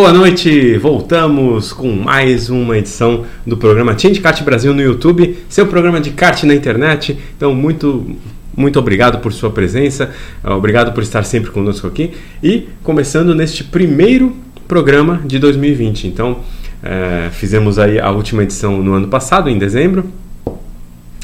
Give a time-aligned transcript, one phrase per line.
[0.00, 5.66] Boa noite, voltamos com mais uma edição do programa Change Kart Brasil no YouTube, seu
[5.66, 7.18] programa de kart na internet.
[7.36, 8.16] Então, muito,
[8.56, 10.12] muito obrigado por sua presença,
[10.44, 14.36] obrigado por estar sempre conosco aqui e começando neste primeiro
[14.68, 16.06] programa de 2020.
[16.06, 16.42] Então,
[16.80, 20.04] é, fizemos aí a última edição no ano passado, em dezembro,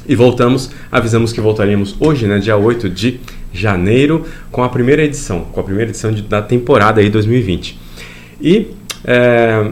[0.09, 3.20] e voltamos, avisamos que voltaríamos hoje, né, dia 8 de
[3.52, 7.84] janeiro, com a primeira edição, com a primeira edição de, da temporada aí 2020.
[8.40, 8.68] E
[9.04, 9.71] é,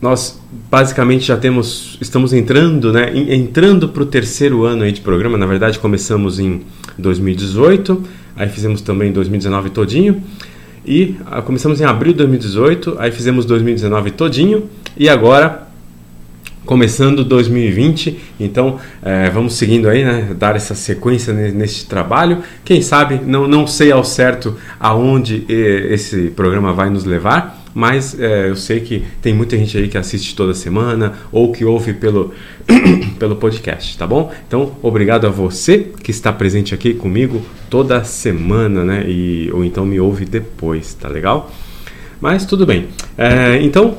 [0.00, 5.38] nós basicamente já temos, estamos entrando, né, entrando para o terceiro ano aí de programa.
[5.38, 6.62] Na verdade, começamos em
[6.98, 8.02] 2018,
[8.36, 10.22] aí fizemos também 2019 todinho.
[10.84, 15.66] E ah, começamos em abril de 2018, aí fizemos 2019 todinho e agora
[16.64, 18.18] começando 2020.
[18.38, 20.34] Então é, vamos seguindo aí, né?
[20.38, 22.42] Dar essa sequência nesse trabalho.
[22.64, 28.48] Quem sabe, não, não sei ao certo aonde esse programa vai nos levar, mas é,
[28.48, 32.32] eu sei que tem muita gente aí que assiste toda semana ou que ouve pelo,
[33.20, 34.32] pelo podcast, tá bom?
[34.48, 39.04] Então, obrigado a você que está presente aqui comigo toda semana, né?
[39.06, 41.52] E, ou então me ouve depois, tá legal?
[42.18, 42.88] Mas tudo bem.
[43.18, 43.98] É, então,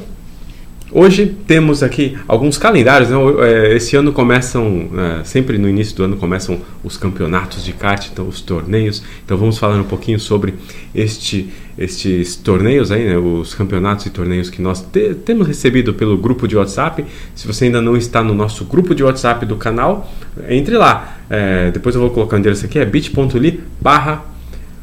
[0.90, 3.10] Hoje temos aqui alguns calendários.
[3.10, 3.18] Né?
[3.42, 8.08] É, esse ano começam, é, sempre no início do ano começam os campeonatos de kart,
[8.12, 9.04] então os torneios.
[9.26, 10.54] Então vamos falar um pouquinho sobre
[10.96, 13.18] este, estes torneios aí, né?
[13.18, 17.04] os campeonatos e torneios que nós te, temos recebido pelo grupo de WhatsApp.
[17.36, 20.10] Se você ainda não está no nosso grupo de WhatsApp do canal,
[20.48, 21.18] entre lá.
[21.30, 24.24] É, depois eu vou colocar o endereço aqui, é bit.ly barra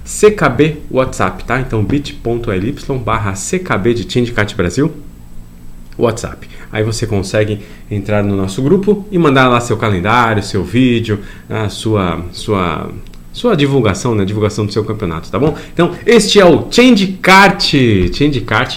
[0.04, 1.59] CKB WhatsApp, tá?
[1.60, 4.93] Então bit.ly barra CKB de Change Kart Brasil
[5.99, 6.49] WhatsApp.
[6.72, 7.60] Aí você consegue
[7.91, 12.91] entrar no nosso grupo e mandar lá seu calendário, seu vídeo, a sua sua
[13.32, 14.25] sua divulgação, né?
[14.25, 15.56] Divulgação do seu campeonato, tá bom?
[15.72, 17.75] Então, este é o Change Kart,
[18.12, 18.77] Change Kart,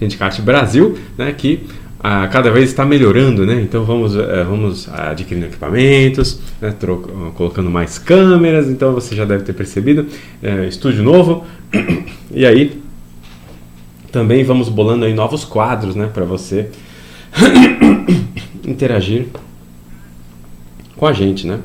[0.00, 1.32] Change Kart Brasil, né?
[1.36, 1.66] Que
[2.00, 3.60] ah, cada vez está melhorando, né?
[3.60, 6.72] Então vamos, eh, vamos adquirindo equipamentos, né?
[7.34, 8.68] colocando mais câmeras.
[8.68, 10.06] Então você já deve ter percebido,
[10.42, 11.44] eh, estúdio novo.
[12.30, 12.78] E aí
[14.10, 16.70] também vamos bolando aí novos quadros, né, para você
[18.64, 19.26] interagir
[20.96, 21.60] com a gente, né?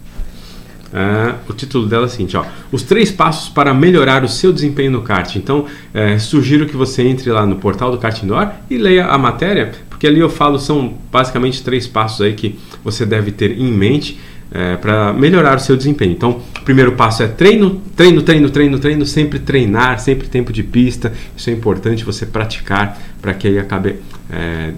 [0.93, 4.53] Uh, o título dela é o seguinte: ó, Os três passos para melhorar o seu
[4.53, 5.37] desempenho no kart.
[5.37, 9.17] Então, uh, sugiro que você entre lá no portal do Kart Indoor e leia a
[9.17, 13.71] matéria, porque ali eu falo, são basicamente três passos aí que você deve ter em
[13.71, 14.19] mente
[14.51, 16.13] é, para melhorar o seu desempenho.
[16.13, 20.63] Então, o primeiro passo é treino, treino, treino, treino, treino, sempre treinar, sempre tempo de
[20.63, 21.13] pista.
[21.37, 23.97] Isso é importante você praticar para que aí acabe
[24.31, 24.73] é,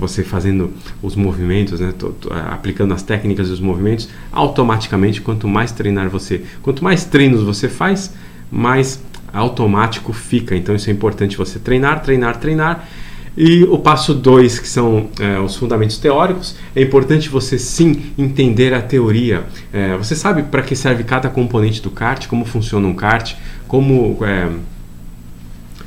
[0.00, 5.20] você fazendo os movimentos, né, tô, tô, aplicando as técnicas e os movimentos automaticamente.
[5.20, 8.12] Quanto mais treinar você, quanto mais treinos você faz,
[8.50, 9.00] mais
[9.32, 10.56] automático fica.
[10.56, 12.88] Então, isso é importante você treinar, treinar, treinar
[13.36, 18.72] e o passo 2, que são é, os fundamentos teóricos, é importante você sim entender
[18.72, 19.44] a teoria.
[19.72, 23.34] É, você sabe para que serve cada componente do kart, como funciona um kart,
[23.66, 24.48] como, é,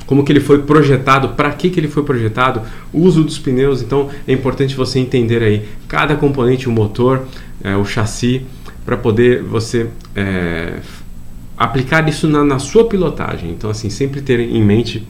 [0.04, 2.62] como que ele foi projetado, para que, que ele foi projetado,
[2.92, 3.80] uso dos pneus.
[3.80, 7.26] Então é importante você entender aí cada componente, o motor,
[7.64, 8.42] é, o chassi,
[8.84, 10.80] para poder você é,
[11.56, 13.50] aplicar isso na, na sua pilotagem.
[13.50, 15.06] Então, assim, sempre ter em mente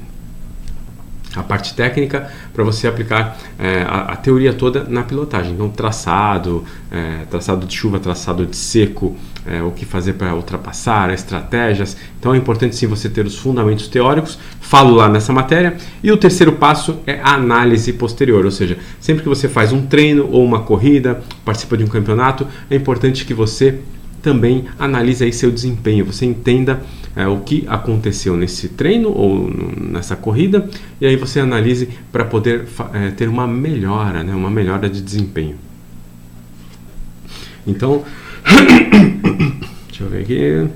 [1.37, 5.53] a parte técnica para você aplicar é, a, a, teoria toda na pilotagem.
[5.53, 9.17] Então, traçado, é, traçado de chuva, traçado de seco,
[9.47, 11.97] é, o que fazer para ultrapassar, estratégias.
[12.19, 14.39] Então, é importante sim você ter os fundamentos teóricos.
[14.61, 15.77] Falo lá nessa matéria.
[16.03, 19.87] E o terceiro passo é a análise posterior, ou seja, sempre que você faz um
[19.87, 23.79] treino ou uma corrida, participa de um campeonato, é importante que você
[24.29, 26.83] também analise aí seu desempenho, você entenda
[27.17, 30.69] é, o que aconteceu nesse treino ou nessa corrida
[31.01, 35.57] e aí você analise para poder é, ter uma melhora, né, uma melhora de desempenho.
[37.67, 38.05] Então,
[39.89, 40.69] deixa eu ver aqui.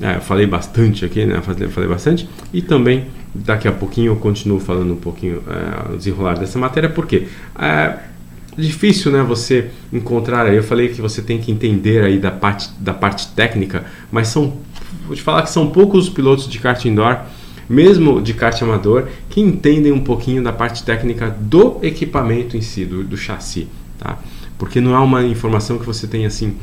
[0.00, 1.40] É, eu falei bastante aqui, né?
[1.42, 2.28] Falei, falei, bastante.
[2.52, 7.26] E também, daqui a pouquinho, eu continuo falando um pouquinho é, desenrolar dessa matéria, porque
[7.58, 7.98] é,
[8.56, 10.52] difícil, né, você encontrar.
[10.52, 14.58] Eu falei que você tem que entender aí da parte da parte técnica, mas são
[15.06, 17.18] vou te falar que são poucos os pilotos de kart indoor,
[17.68, 22.84] mesmo de kart amador, que entendem um pouquinho da parte técnica do equipamento em si,
[22.84, 23.68] do, do chassi,
[23.98, 24.18] tá?
[24.58, 26.56] Porque não é uma informação que você tem assim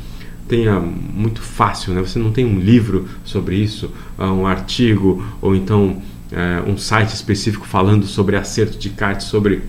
[0.46, 2.02] tenha muito fácil, né?
[2.02, 7.14] Você não tem um livro sobre isso, ah, um artigo ou então é, um site
[7.14, 9.62] específico falando sobre acerto de kart, sobre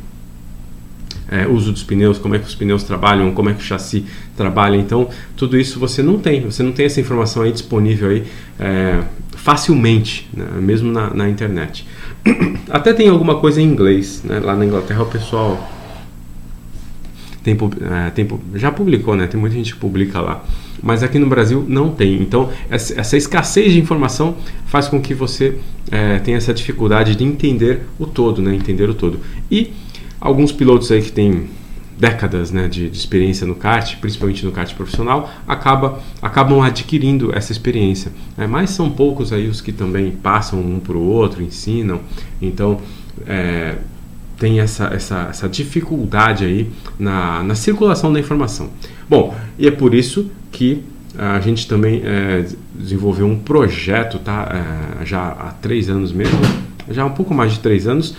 [1.30, 4.06] é, uso dos pneus, como é que os pneus trabalham, como é que o chassi
[4.36, 4.76] trabalha.
[4.78, 8.24] Então, tudo isso você não tem, você não tem essa informação aí disponível aí
[8.60, 9.02] é,
[9.36, 11.86] facilmente, né, mesmo na, na, internet.
[12.70, 15.72] Até tem alguma coisa em inglês, né, lá na Inglaterra o pessoal
[17.44, 20.44] tem, é, tem, já publicou, né, tem muita gente que publica lá.
[20.82, 22.22] Mas aqui no Brasil não tem.
[22.22, 24.36] Então, essa, essa escassez de informação
[24.66, 25.58] faz com que você
[25.92, 28.54] é, tenha essa dificuldade de entender o todo, né?
[28.54, 29.20] Entender o todo.
[29.50, 29.72] E
[30.26, 31.48] Alguns pilotos aí que têm
[32.00, 37.52] décadas né, de, de, experiência no kart, principalmente no kart profissional, acaba, acabam adquirindo essa
[37.52, 38.12] experiência.
[38.36, 38.48] Né?
[38.48, 42.02] Mas são poucos aí os que também passam um para o outro, ensinam.
[42.42, 42.80] Então
[43.28, 43.76] é,
[44.40, 48.72] tem essa, essa, essa dificuldade aí na, na circulação da informação.
[49.08, 50.84] Bom, e é por isso que
[51.16, 54.98] a gente também é, desenvolveu um projeto, tá?
[55.02, 56.40] É, já há três anos mesmo,
[56.90, 58.16] já há um pouco mais de três anos,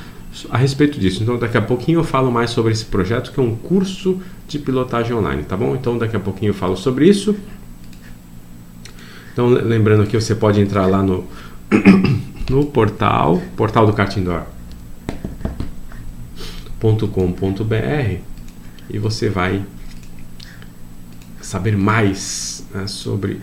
[0.50, 1.22] a respeito disso.
[1.22, 4.58] Então, daqui a pouquinho eu falo mais sobre esse projeto, que é um curso de
[4.58, 5.74] pilotagem online, tá bom?
[5.74, 7.36] Então, daqui a pouquinho eu falo sobre isso.
[9.32, 11.26] Então, lembrando que você pode entrar lá no,
[12.50, 14.46] no portal, portal do kartindor.com.br
[18.88, 19.62] e você vai
[21.40, 23.40] saber mais né, sobre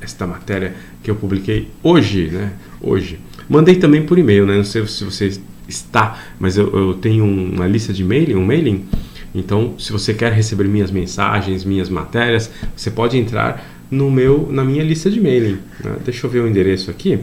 [0.00, 2.52] esta matéria que eu publiquei hoje, né?
[2.80, 3.20] Hoje.
[3.48, 4.56] Mandei também por e-mail, né?
[4.56, 5.40] Não sei se vocês
[5.72, 8.84] está, mas eu, eu tenho uma lista de mailing, um mailing.
[9.34, 14.64] Então, se você quer receber minhas mensagens, minhas matérias, você pode entrar no meu, na
[14.64, 15.58] minha lista de mailing.
[15.82, 15.96] Né?
[16.04, 17.20] Deixa eu ver o endereço aqui,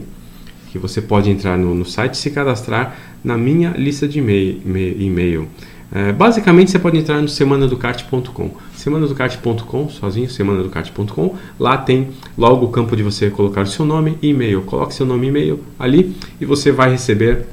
[0.70, 5.48] que você pode entrar no, no site e se cadastrar na minha lista de e-mail.
[5.92, 8.50] É, basicamente, você pode entrar no semanadocart.com.
[8.74, 11.34] Semanadocart.com, sozinho, semanadocart.com.
[11.58, 14.62] Lá tem logo o campo de você colocar o seu nome e e-mail.
[14.62, 17.46] Coloque seu nome e e-mail ali e você vai receber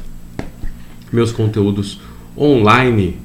[1.12, 2.00] meus conteúdos
[2.38, 3.18] online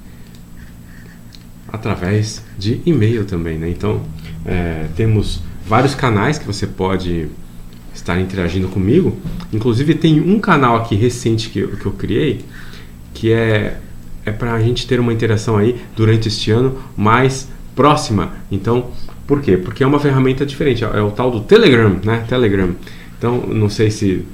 [1.68, 3.68] através de e-mail também, né?
[3.68, 4.02] Então
[4.44, 7.28] é, temos vários canais que você pode
[7.94, 9.16] estar interagindo comigo.
[9.52, 12.44] Inclusive tem um canal aqui recente que eu, que eu criei
[13.14, 13.78] que é
[14.24, 18.32] é para a gente ter uma interação aí durante este ano mais próxima.
[18.50, 18.90] Então,
[19.26, 19.56] por quê?
[19.56, 20.84] Porque é uma ferramenta diferente.
[20.84, 22.24] É o tal do Telegram, né?
[22.28, 22.70] Telegram.
[23.18, 24.24] Então, não sei se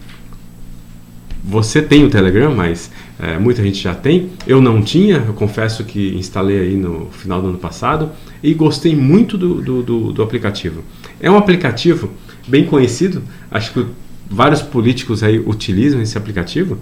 [1.42, 2.90] você tem o Telegram, mas
[3.20, 4.30] é, muita gente já tem.
[4.46, 8.10] Eu não tinha, eu confesso que instalei aí no final do ano passado
[8.42, 10.84] e gostei muito do, do, do, do aplicativo.
[11.20, 12.10] É um aplicativo
[12.46, 13.86] bem conhecido, acho que
[14.30, 16.78] vários políticos aí utilizam esse aplicativo.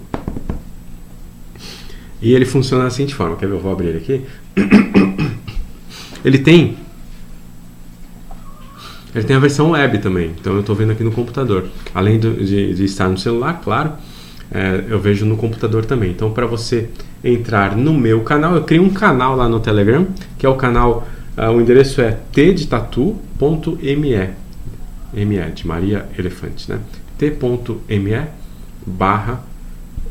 [2.21, 3.53] E ele funciona da seguinte forma, quer ver?
[3.53, 4.21] Eu vou abrir ele aqui.
[6.25, 6.77] Ele tem
[9.15, 11.67] ele tem a versão web também, então eu estou vendo aqui no computador.
[11.93, 13.93] Além do, de, de estar no celular, claro,
[14.51, 16.11] é, eu vejo no computador também.
[16.11, 16.89] Então, para você
[17.23, 21.07] entrar no meu canal, eu criei um canal lá no Telegram, que é o canal,
[21.37, 23.95] uh, o endereço é tdetatu.me,
[25.13, 26.79] me de Maria Elefante, né?
[27.17, 28.27] t.me
[28.85, 29.43] barra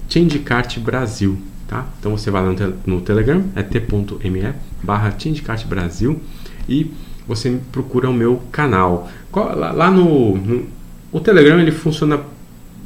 [0.09, 1.87] Changecart Brasil, tá?
[1.99, 6.21] Então você vai lá no, no Telegram, é t.me barra Changecart Brasil
[6.69, 6.93] e
[7.27, 9.09] você procura o meu canal.
[9.33, 10.67] Lá no, no,
[11.13, 12.21] o Telegram ele funciona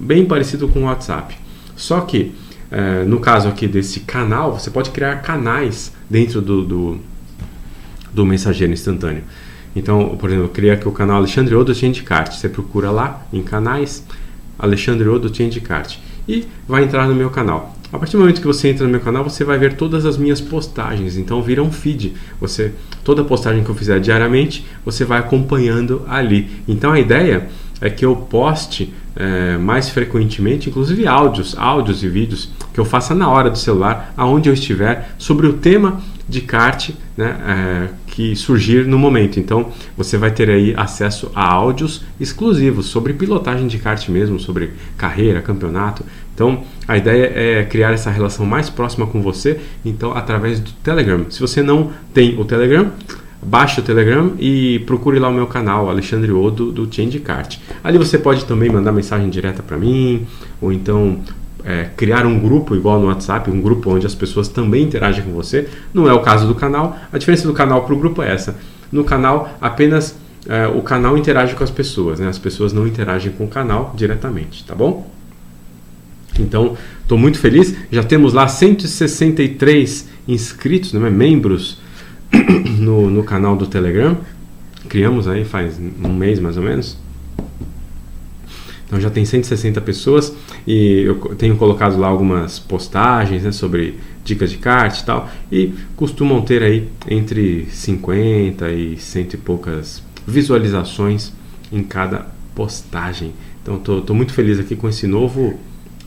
[0.01, 1.37] bem parecido com o WhatsApp.
[1.77, 2.33] Só que,
[2.71, 6.99] é, no caso aqui desse canal, você pode criar canais dentro do, do,
[8.13, 9.23] do mensageiro instantâneo.
[9.75, 11.73] Então, por exemplo, eu criei aqui o canal Alexandre Odo
[12.05, 12.33] Kart.
[12.33, 14.05] Você procura lá em canais
[14.59, 15.31] Alexandre Odo
[15.63, 15.97] Kart
[16.29, 17.77] e vai entrar no meu canal.
[17.93, 20.17] A partir do momento que você entra no meu canal, você vai ver todas as
[20.17, 21.17] minhas postagens.
[21.17, 22.15] Então vira um feed.
[22.41, 26.49] Você toda postagem que eu fizer diariamente, você vai acompanhando ali.
[26.69, 27.49] Então a ideia
[27.81, 33.15] é que eu poste é, mais frequentemente, inclusive áudios, áudios e vídeos que eu faça
[33.15, 38.37] na hora do celular, aonde eu estiver, sobre o tema de kart né, é, que
[38.37, 39.41] surgir no momento.
[39.41, 44.71] Então você vai ter aí acesso a áudios exclusivos sobre pilotagem de kart mesmo, sobre
[44.97, 46.05] carreira, campeonato.
[46.35, 51.27] Então a ideia é criar essa relação mais próxima com você, então através do Telegram.
[51.31, 52.93] Se você não tem o Telegram,
[53.43, 57.59] baixe o Telegram e procure lá o meu canal, Alexandre Odo, do Change Kart.
[57.83, 60.27] Ali você pode também mandar mensagem direta para mim,
[60.61, 61.21] ou então
[61.65, 65.33] é, criar um grupo igual no WhatsApp, um grupo onde as pessoas também interagem com
[65.33, 65.69] você.
[65.93, 66.97] Não é o caso do canal.
[67.13, 68.57] A diferença do canal para o grupo é essa.
[68.93, 70.17] No canal, apenas
[70.49, 72.29] é, o canal interage com as pessoas, né?
[72.29, 75.11] as pessoas não interagem com o canal diretamente, tá bom?
[76.39, 77.75] Então, estou muito feliz.
[77.91, 81.79] Já temos lá 163 inscritos, né, membros
[82.79, 84.17] no, no canal do Telegram.
[84.89, 86.99] Criamos aí faz um mês mais ou menos.
[88.87, 90.35] Então já tem 160 pessoas
[90.67, 95.31] e eu tenho colocado lá algumas postagens né, sobre dicas de kart e tal.
[95.51, 101.33] E costumam ter aí entre 50 e cento e poucas visualizações
[101.71, 103.33] em cada postagem.
[103.63, 105.57] Então estou muito feliz aqui com esse novo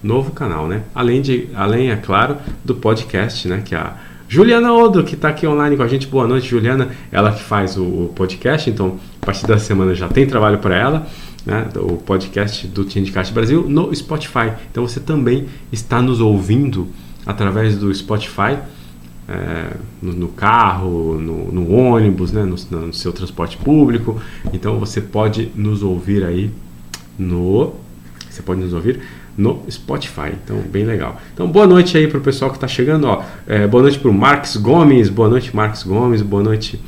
[0.04, 0.84] novo canal, né?
[0.94, 3.62] Além de, além é claro, do podcast, né?
[3.64, 3.96] Que é a
[4.34, 6.08] Juliana Odo, que está aqui online com a gente.
[6.08, 6.90] Boa noite, Juliana.
[7.12, 10.76] Ela que faz o, o podcast, então a partir da semana já tem trabalho para
[10.76, 11.08] ela
[11.46, 14.54] né, o podcast do Tindicast Brasil no Spotify.
[14.72, 16.88] Então você também está nos ouvindo
[17.24, 18.58] através do Spotify
[19.30, 24.20] é, no, no, carro, no, no ônibus, né, no, no, seu transporte público.
[24.52, 26.50] Então você pode nos ouvir aí
[27.20, 27.76] no.
[28.28, 29.00] Você pode nos ouvir
[29.38, 30.32] no Spotify.
[30.44, 31.20] Então, bem legal.
[31.34, 33.08] Então, boa noite aí para o pessoal que está chegando.
[33.08, 33.24] Ó.
[33.48, 35.10] É, boa noite para o Marcos Gomes.
[35.10, 36.22] Boa noite, Marcos Gomes.
[36.22, 36.80] Boa noite,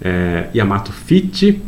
[0.00, 1.60] é, Yamato Fit.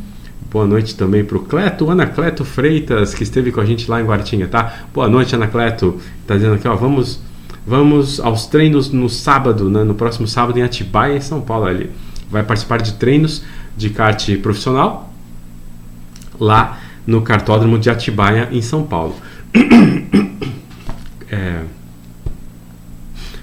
[0.51, 4.01] Boa noite também para o Cleto, Ana Cleto Freitas, que esteve com a gente lá
[4.01, 4.73] em Guaratinga, tá?
[4.95, 5.99] Boa noite, Ana Cleto.
[6.29, 7.21] Tá dizendo aqui, ó, vamos,
[7.67, 9.83] vamos aos treinos no sábado, né?
[9.83, 11.67] no próximo sábado em Atibaia, em São Paulo.
[11.67, 11.91] Ali.
[12.31, 13.43] Vai participar de treinos
[13.77, 15.13] de kart profissional
[16.39, 19.17] lá no cartódromo de Atibaia, em São Paulo.
[21.35, 21.65] é,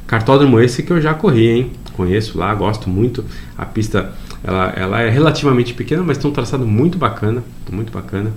[0.08, 1.72] cartódromo esse que eu já corri, hein?
[1.94, 3.24] Conheço lá, gosto muito.
[3.58, 8.32] A pista ela, ela é relativamente pequena, mas tem um traçado muito bacana, muito bacana.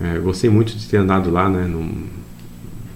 [0.00, 1.64] É, gostei muito de ter andado lá, né?
[1.66, 2.06] Num,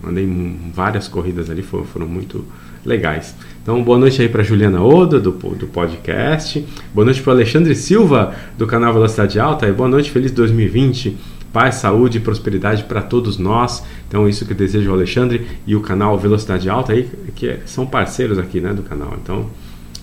[0.07, 0.29] andei
[0.75, 2.45] várias corridas ali, foram, foram muito
[2.85, 3.35] legais.
[3.63, 6.65] Então, boa noite aí para Juliana Oda, do, do podcast.
[6.95, 9.67] Boa noite para Alexandre Silva, do canal Velocidade Alta.
[9.67, 11.17] E boa noite, feliz 2020.
[11.57, 13.83] Paz, saúde e prosperidade para todos nós.
[14.07, 17.61] Então, isso que eu desejo ao Alexandre e o canal Velocidade Alta aí, que é,
[17.65, 19.17] são parceiros aqui, né, do canal.
[19.23, 19.49] Então,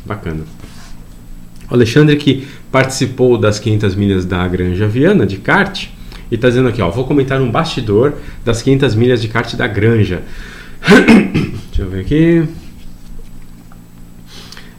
[0.04, 0.46] bacana.
[1.70, 5.90] O Alexandre que participou das 500 milhas da Granja Viana de kart
[6.32, 9.68] e está dizendo aqui, ó, vou comentar um bastidor das 500 milhas de kart da
[9.68, 10.24] Granja.
[11.70, 12.48] Deixa eu ver aqui.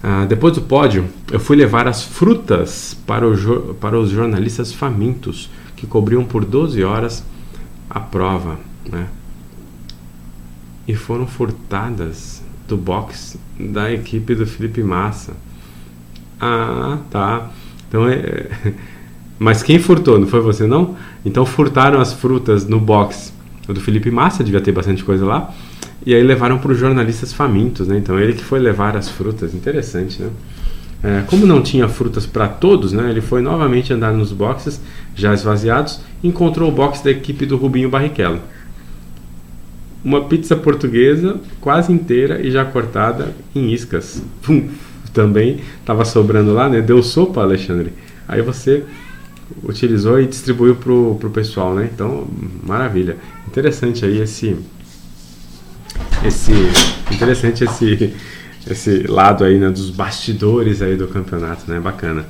[0.03, 5.49] Ah, depois do pódio, eu fui levar as frutas para, o, para os jornalistas famintos
[5.85, 7.23] que cobriam por 12 horas
[7.89, 8.59] a prova,
[8.91, 9.07] né?
[10.89, 15.35] E foram furtadas do box da equipe do Felipe Massa.
[16.41, 17.51] Ah, tá.
[17.89, 18.49] Então é.
[19.39, 20.19] Mas quem furtou?
[20.19, 20.97] Não foi você não?
[21.25, 23.33] Então furtaram as frutas no box
[23.67, 25.53] do Felipe Massa, devia ter bastante coisa lá.
[26.07, 27.99] E aí levaram para os jornalistas famintos, né?
[27.99, 30.31] Então ele que foi levar as frutas, interessante, né?
[31.05, 33.11] É, como não tinha frutas para todos, né?
[33.11, 34.81] Ele foi novamente andar nos boxes
[35.15, 38.41] já esvaziados, encontrou o box da equipe do Rubinho Barrichello.
[40.03, 44.23] Uma pizza portuguesa quase inteira e já cortada em iscas.
[44.43, 44.71] Pum,
[45.13, 46.81] também estava sobrando lá, né?
[46.81, 47.93] Deu sopa, Alexandre.
[48.27, 48.83] Aí você
[49.63, 51.91] utilizou e distribuiu para o pessoal, né?
[51.93, 52.27] Então,
[52.67, 53.19] maravilha.
[53.47, 54.57] Interessante aí esse
[56.25, 56.53] esse
[57.13, 58.15] interessante esse
[58.69, 61.81] esse lado aí né, dos bastidores aí do campeonato, né?
[61.81, 62.25] Bacana.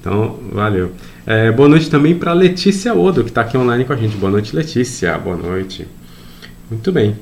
[0.00, 0.92] Então, valeu.
[1.26, 4.16] É, boa noite também para Letícia Odo, que está aqui online com a gente.
[4.16, 5.16] Boa noite, Letícia.
[5.18, 5.86] Boa noite.
[6.70, 7.16] Muito bem.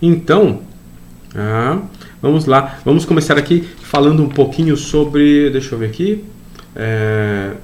[0.00, 0.62] Então,
[1.34, 1.78] ah,
[2.22, 6.24] Vamos lá, vamos começar aqui falando um pouquinho sobre, deixa eu ver aqui,
[6.76, 7.54] é,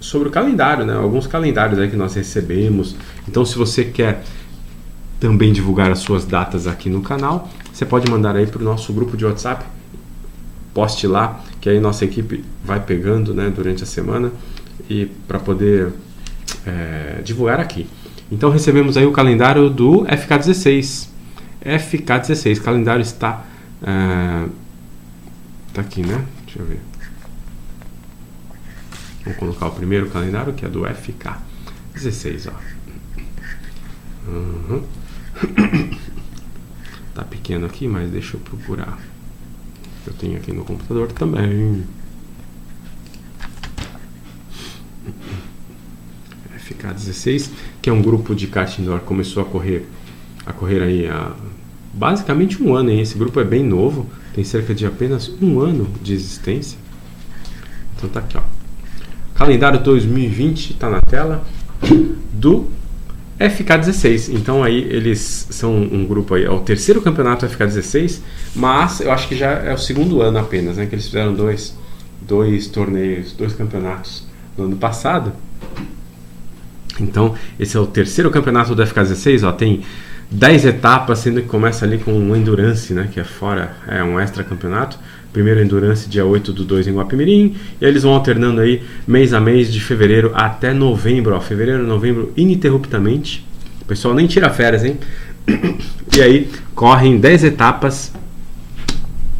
[0.00, 0.94] sobre o calendário, né?
[0.94, 2.96] Alguns calendários aí que nós recebemos.
[3.28, 4.24] Então, se você quer
[5.20, 8.92] também divulgar as suas datas aqui no canal, você pode mandar aí para o nosso
[8.92, 9.64] grupo de WhatsApp
[10.74, 14.32] poste lá, que aí nossa equipe vai pegando né, durante a semana
[14.90, 15.92] e para poder
[16.66, 17.86] é, divulgar aqui.
[18.32, 21.08] Então recebemos aí o calendário do FK16.
[21.64, 23.44] FK16, calendário está
[23.80, 24.48] é,
[25.72, 26.24] tá aqui, né?
[26.46, 26.80] Deixa eu ver.
[29.24, 32.54] Vamos colocar o primeiro calendário que é do FK16, ó.
[34.32, 34.82] Uhum.
[37.18, 38.96] Tá pequeno aqui, mas deixa eu procurar.
[40.06, 41.82] Eu tenho aqui no computador também.
[46.56, 47.50] FK16,
[47.82, 49.84] que é um grupo de kart indoor, começou a correr
[50.46, 51.32] a correr aí há
[51.92, 52.90] basicamente um ano.
[52.90, 53.00] Hein?
[53.00, 56.78] Esse grupo é bem novo, tem cerca de apenas um ano de existência.
[57.96, 58.42] Então tá aqui, ó.
[59.34, 61.44] Calendário 2020 está na tela
[62.32, 62.68] do
[63.38, 64.34] FK16.
[64.34, 68.20] Então aí eles são um grupo aí, é o terceiro campeonato FK16,
[68.54, 70.86] mas eu acho que já é o segundo ano apenas, né?
[70.86, 71.76] Que eles fizeram dois,
[72.20, 74.26] dois torneios, dois campeonatos
[74.56, 75.32] no ano passado.
[77.00, 79.82] Então, esse é o terceiro campeonato do FK16, ó, tem
[80.30, 84.18] 10 etapas, sendo que começa ali com um Endurance, né, que é fora, é um
[84.20, 84.98] extra campeonato.
[85.32, 89.32] Primeiro Endurance dia 8 do 2 em Guapimirim, e aí eles vão alternando aí mês
[89.32, 93.46] a mês de fevereiro até novembro, ó, fevereiro, novembro ininterruptamente.
[93.82, 94.98] O pessoal nem tira férias, hein?
[96.16, 98.12] E aí correm 10 etapas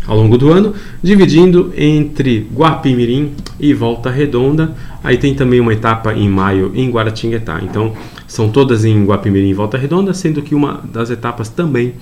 [0.09, 4.75] ao longo do ano, dividindo entre Guapimirim e Volta Redonda.
[5.05, 7.61] Aí tem também uma etapa em maio em Guaratinguetá.
[7.63, 7.95] Então,
[8.27, 11.95] são todas em Guapimirim e Volta Redonda, sendo que uma das etapas também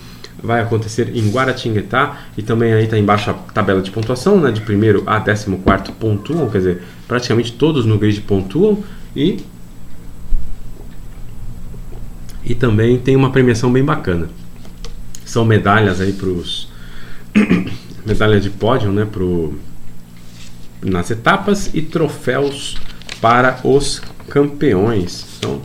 [0.43, 4.61] vai acontecer em Guaratinguetá e também aí está embaixo a tabela de pontuação, né, de
[4.61, 8.83] primeiro a 14 pontuam, quer dizer, praticamente todos no grid pontuam
[9.15, 9.39] e
[12.45, 14.29] e também tem uma premiação bem bacana.
[15.25, 16.69] São medalhas aí para os
[18.07, 19.59] medalha de pódio, né, pro
[20.81, 22.77] nas etapas e troféus
[23.21, 25.27] para os campeões.
[25.39, 25.61] Então,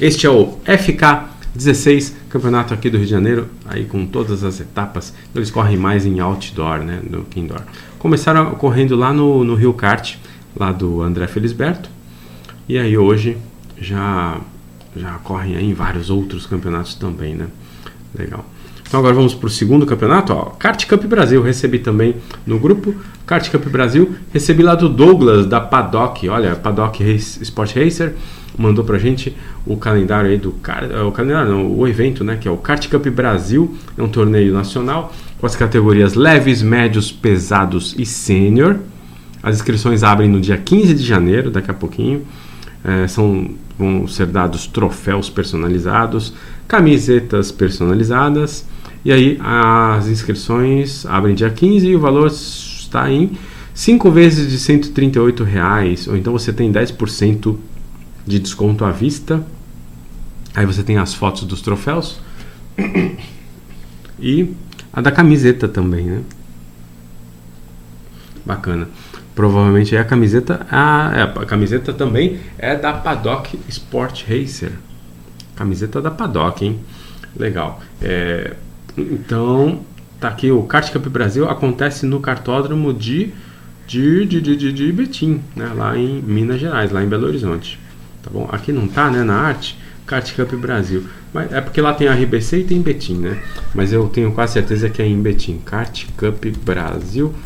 [0.00, 4.60] este é o FK 16 campeonato aqui do Rio de Janeiro, aí com todas as
[4.60, 5.12] etapas.
[5.34, 7.62] Eles correm mais em outdoor, né, do que indoor.
[7.98, 10.16] Começaram correndo lá no, no Rio Kart,
[10.54, 11.90] lá do André Felisberto.
[12.68, 13.36] E aí hoje
[13.80, 14.40] já
[14.96, 17.48] já correm em vários outros campeonatos também, né?
[18.16, 18.44] Legal.
[18.88, 20.32] Então agora vamos para o segundo campeonato.
[20.32, 20.44] Ó.
[20.58, 22.16] Kart Cup Brasil, recebi também
[22.46, 22.94] no grupo.
[23.26, 26.28] Kart Cup Brasil, recebi lá do Douglas, da Paddock.
[26.28, 28.14] Olha, Paddock Race, Sport Racer
[28.56, 30.54] mandou pra gente o calendário aí do
[30.90, 34.08] é, o calendário não, o evento, né, que é o Kart Cup Brasil, é um
[34.08, 38.78] torneio nacional com as categorias leves, médios, pesados e sênior.
[39.42, 42.26] As inscrições abrem no dia 15 de janeiro, daqui a pouquinho.
[42.84, 46.32] É, são vão ser dados troféus personalizados,
[46.66, 48.64] camisetas personalizadas
[49.06, 53.30] e aí as inscrições abrem dia 15 e o valor está em
[53.72, 57.56] 5 vezes de 138 reais, ou então você tem 10%
[58.26, 59.42] de desconto à vista.
[60.54, 62.18] Aí você tem as fotos dos troféus
[64.18, 64.52] e
[64.92, 66.22] a da camiseta também, né?
[68.44, 68.88] Bacana.
[69.34, 70.66] Provavelmente é a camiseta.
[70.70, 74.72] A, é, a camiseta também é da Paddock Sport Racer.
[75.54, 76.80] Camiseta da Paddock, hein?
[77.36, 77.80] Legal.
[78.00, 78.54] É,
[78.96, 79.80] então,
[80.18, 83.32] tá aqui o Kart Cup Brasil acontece no cartódromo de,
[83.86, 85.70] de, de, de, de, Betim, né?
[85.76, 87.78] lá em Minas Gerais, lá em Belo Horizonte.
[88.26, 88.48] Tá bom?
[88.50, 91.06] Aqui não tá, né, na arte, Kart Cup Brasil.
[91.32, 93.40] Mas é porque lá tem a RBC e tem Betim, né?
[93.72, 95.60] Mas eu tenho quase certeza que é em Betim.
[95.64, 97.36] kartcupbrasil.com.br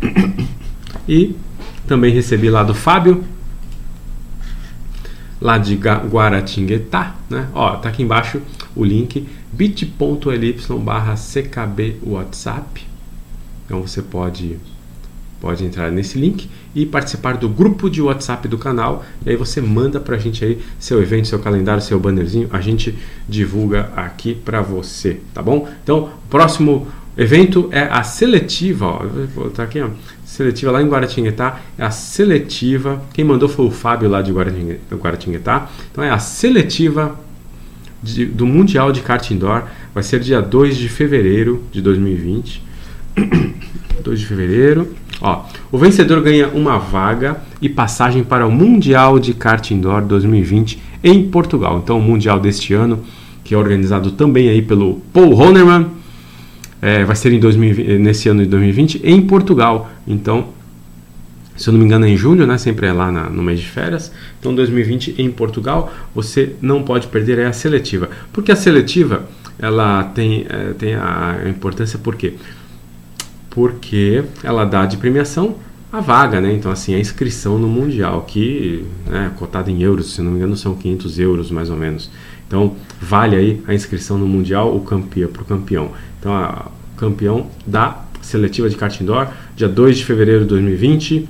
[1.08, 1.36] E
[1.86, 3.22] também recebi lá do Fábio
[5.40, 7.48] lá de Guaratinguetá, né?
[7.54, 8.42] Ó, tá aqui embaixo
[8.74, 9.24] o link
[9.56, 12.86] bit.ly barra ckb WhatsApp.
[13.64, 14.58] Então você pode
[15.40, 19.04] pode entrar nesse link e participar do grupo de WhatsApp do canal.
[19.24, 22.96] E aí você manda pra gente aí seu evento, seu calendário, seu bannerzinho, a gente
[23.28, 25.68] divulga aqui pra você, tá bom?
[25.82, 29.88] Então, próximo evento é a seletiva, ó, vou botar aqui, ó,
[30.24, 35.70] seletiva lá em Guaratinguetá, é a seletiva, quem mandou foi o Fábio lá de Guaratinguetá,
[35.90, 37.18] então é a seletiva
[38.02, 39.64] de, do Mundial de Kart Indoor.
[39.94, 42.62] Vai ser dia 2 de fevereiro de 2020.
[44.02, 44.94] 2 de fevereiro.
[45.20, 50.78] Ó, o vencedor ganha uma vaga e passagem para o Mundial de Kart Indoor 2020
[51.02, 51.80] em Portugal.
[51.82, 53.02] Então, o Mundial deste ano,
[53.42, 55.86] que é organizado também aí pelo Paul Honerman,
[56.82, 59.90] é, vai ser em 2020, nesse ano de 2020 em Portugal.
[60.06, 60.48] Então,
[61.56, 62.58] se eu não me engano, é em julho, né?
[62.58, 64.12] Sempre é lá na, no mês de férias.
[64.38, 68.10] Então, 2020 em Portugal, você não pode perder é a seletiva.
[68.32, 72.34] Porque a seletiva, ela tem, é, tem a importância por quê?
[73.50, 75.56] Porque ela dá de premiação
[75.92, 76.52] a vaga, né?
[76.52, 80.56] Então, assim, a inscrição no Mundial, que é cotada em euros, se não me engano,
[80.56, 82.10] são 500 euros mais ou menos.
[82.46, 85.92] Então, vale aí a inscrição no Mundial o campeão, para o campeão.
[86.18, 91.28] Então, a campeão da seletiva de kart indoor, dia 2 de fevereiro de 2020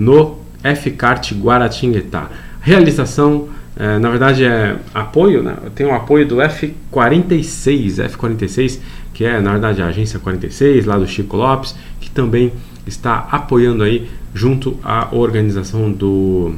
[0.00, 2.30] no F-Kart Guaratinguetá.
[2.62, 5.54] Realização, é, na verdade é apoio, né?
[5.74, 8.80] tem o apoio do F46, F46,
[9.12, 12.50] que é na verdade a agência 46 lá do Chico Lopes, que também
[12.86, 16.54] está apoiando aí junto à organização do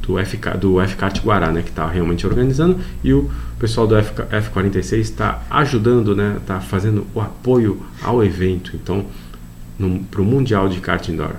[0.00, 3.28] do, FK, do F-Kart Guará, né, que está realmente organizando, e o
[3.58, 9.04] pessoal do F, F46 está ajudando, né, está fazendo o apoio ao evento, então,
[10.08, 11.34] para o Mundial de Kart Indoor.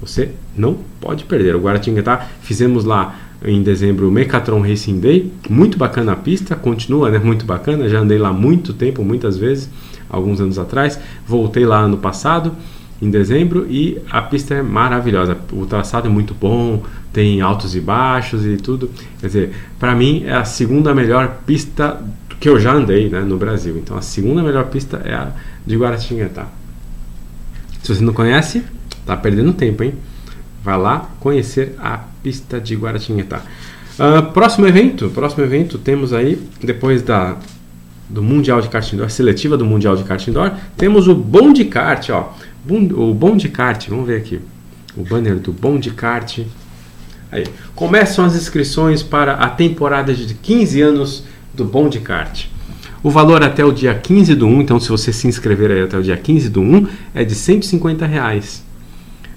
[0.00, 1.56] Você não pode perder.
[1.56, 7.10] O Guaratinguetá fizemos lá em dezembro o Mecatron Racing Day, muito bacana a pista, continua
[7.10, 9.70] né, muito bacana, já andei lá muito tempo, muitas vezes,
[10.10, 12.52] alguns anos atrás, voltei lá ano passado,
[13.00, 16.82] em dezembro, e a pista é maravilhosa, o traçado é muito bom,
[17.12, 22.02] tem altos e baixos e tudo, quer dizer, para mim é a segunda melhor pista
[22.40, 25.32] que eu já andei né, no Brasil, então a segunda melhor pista é a
[25.64, 26.48] de Guaratinguetá.
[27.82, 28.64] Se você não conhece,
[29.08, 29.94] Tá perdendo tempo, hein?
[30.62, 33.40] Vai lá conhecer a pista de Guaratinguetá.
[33.98, 37.38] Uh, próximo evento, próximo evento temos aí depois da
[38.06, 41.64] do Mundial de Kart Indoor, seletiva do Mundial de Kart Indoor, temos o Bom de
[41.64, 42.34] Kart, ó.
[42.70, 44.40] O Bom de Kart, vamos ver aqui.
[44.94, 46.40] O banner do Bom de Kart.
[47.32, 52.44] Aí, começam as inscrições para a temporada de 15 anos do Bom de Kart.
[53.02, 56.02] O valor até o dia 15 do 1, então se você se inscrever até o
[56.02, 58.67] dia 15 do 1, é de 150 reais.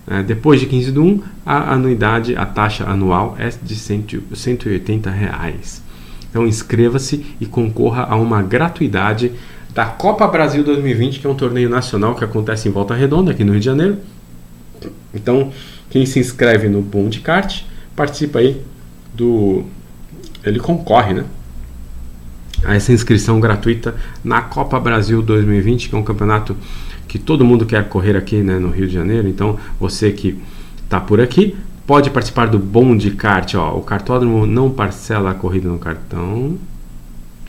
[0.07, 5.81] É, depois de 15 do 1, a anuidade, a taxa anual é de 180 reais.
[6.29, 9.31] Então inscreva-se e concorra a uma gratuidade
[9.73, 13.43] da Copa Brasil 2020, que é um torneio nacional que acontece em Volta Redonda, aqui
[13.43, 13.97] no Rio de Janeiro.
[15.13, 15.51] Então,
[15.89, 17.63] quem se inscreve no Boom de Kart
[17.95, 18.61] participa aí
[19.13, 19.63] do.
[20.43, 21.25] Ele concorre, né?
[22.63, 26.55] A essa inscrição gratuita na Copa Brasil 2020, que é um campeonato
[27.11, 29.27] que todo mundo quer correr aqui né, no Rio de Janeiro.
[29.27, 30.41] Então, você que
[30.81, 33.53] está por aqui pode participar do Bom de Kart.
[33.55, 36.57] Ó, o cartódromo não parcela a corrida no cartão.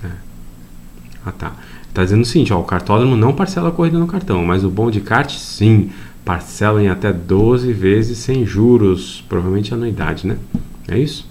[0.03, 0.09] É.
[1.25, 1.53] Ah, tá.
[1.89, 4.69] Está dizendo o seguinte: ó, o cartódromo não parcela a corrida no cartão, mas o
[4.69, 5.91] Bom de Kart, sim.
[6.25, 9.25] Parcela em até 12 vezes sem juros.
[9.29, 10.39] Provavelmente anuidade, né?
[10.89, 11.25] É isso?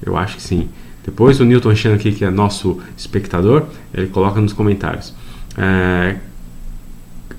[0.00, 0.68] Eu acho que sim.
[1.04, 5.12] Depois o Newton Chan aqui, que é nosso espectador, ele coloca nos comentários.
[5.58, 6.16] É,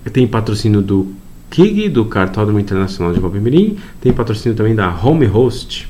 [0.09, 1.13] tem patrocínio do
[1.49, 3.77] KIG, do Cartódromo Internacional de Guapimirim.
[4.01, 5.89] Tem patrocínio também da Home Host,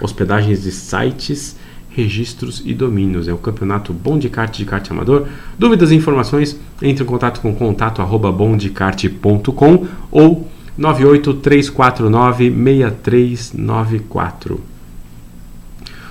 [0.00, 1.56] hospedagens de sites,
[1.88, 3.28] registros e domínios.
[3.28, 5.26] É o campeonato Bom de Kart de Kart Amador.
[5.58, 14.60] Dúvidas e informações, entre em contato com contato arroba bomdecart.com ou 98349 6394.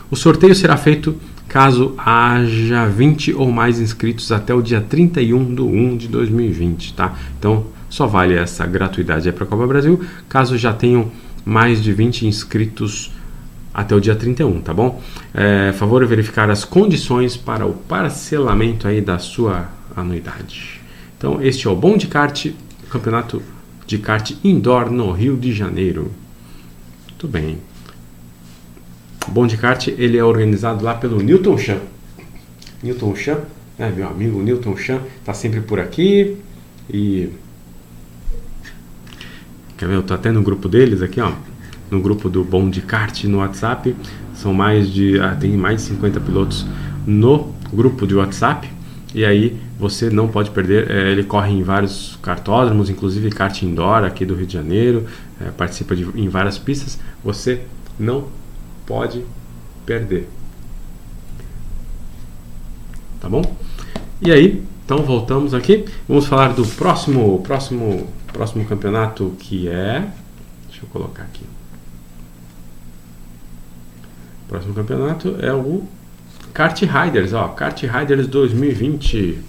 [0.09, 1.15] O sorteio será feito
[1.55, 7.15] caso haja 20 ou mais inscritos até o dia 31 de 1 de 2020, tá?
[7.39, 11.09] Então, só vale essa gratuidade para a Copa Brasil, caso já tenham
[11.45, 13.09] mais de 20 inscritos
[13.73, 15.01] até o dia 31, tá bom?
[15.33, 20.81] É, favor verificar as condições para o parcelamento aí da sua anuidade.
[21.17, 22.47] Então, este é o Bom de Kart,
[22.89, 23.41] campeonato
[23.87, 26.11] de kart indoor no Rio de Janeiro.
[27.07, 27.59] Muito bem.
[29.27, 31.79] Bom de Kart ele é organizado lá pelo Newton Chan.
[32.83, 33.39] Newton Chan,
[33.77, 36.37] né, meu amigo Newton Chan, está sempre por aqui
[36.89, 37.29] e
[39.77, 39.95] quer ver?
[39.95, 41.33] Eu tô até no grupo deles aqui, ó,
[41.89, 43.95] no grupo do Bom de Kart no WhatsApp.
[44.33, 46.65] São mais de ah, tem mais de 50 pilotos
[47.05, 48.69] no grupo de WhatsApp
[49.13, 50.91] e aí você não pode perder.
[50.91, 55.05] É, ele corre em vários cartódromos, inclusive kart indoor aqui do Rio de Janeiro,
[55.39, 56.99] é, participa de, em várias pistas.
[57.23, 57.61] Você
[57.97, 58.27] não
[58.85, 59.25] pode
[59.85, 60.27] perder.
[63.19, 63.43] Tá bom?
[64.21, 65.85] E aí, então voltamos aqui.
[66.07, 70.07] Vamos falar do próximo, próximo, próximo campeonato que é.
[70.67, 71.43] Deixa eu colocar aqui.
[74.45, 75.83] O próximo campeonato é o
[76.53, 79.43] Kart Riders, ó, Kart Riders 2020.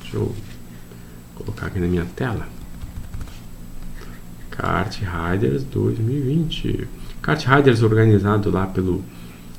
[0.00, 0.32] Deixa eu
[1.34, 2.48] colocar aqui na minha tela.
[4.50, 6.88] Kart Riders 2020.
[7.26, 9.02] Kart Riders organizado lá pelo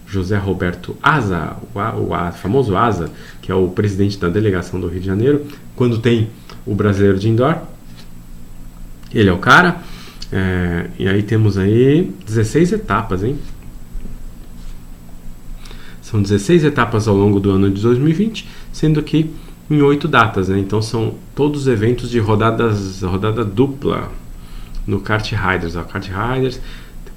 [0.08, 5.02] José Roberto Asa, o, o, famoso Asa, que é o presidente da delegação do Rio
[5.02, 6.30] de Janeiro, quando tem
[6.66, 7.58] o brasileiro de indoor.
[9.14, 9.82] Ele é o cara.
[10.32, 13.38] É, e aí temos aí 16 etapas, hein?
[16.02, 19.30] São 16 etapas ao longo do ano de 2020, sendo que
[19.70, 20.58] em oito datas, né?
[20.58, 24.10] Então são todos eventos de rodadas, rodada dupla
[24.86, 25.76] no Kart Riders.
[25.76, 26.62] O Kart Riders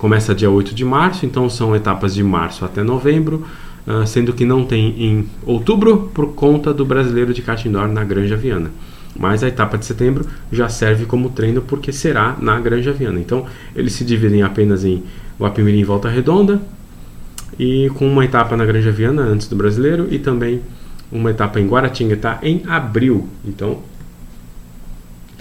[0.01, 3.45] começa dia 8 de março, então são etapas de março até novembro,
[3.87, 8.03] uh, sendo que não tem em outubro por conta do brasileiro de kart indoor na
[8.03, 8.71] Granja Viana.
[9.15, 13.21] Mas a etapa de setembro já serve como treino porque será na Granja Viana.
[13.21, 13.45] Então
[13.77, 15.03] eles se dividem apenas em
[15.39, 16.63] Guapimirim Volta Redonda
[17.59, 20.63] e com uma etapa na Granja Viana antes do brasileiro e também
[21.13, 23.29] uma etapa em Guaratinguetá em abril.
[23.45, 23.81] Então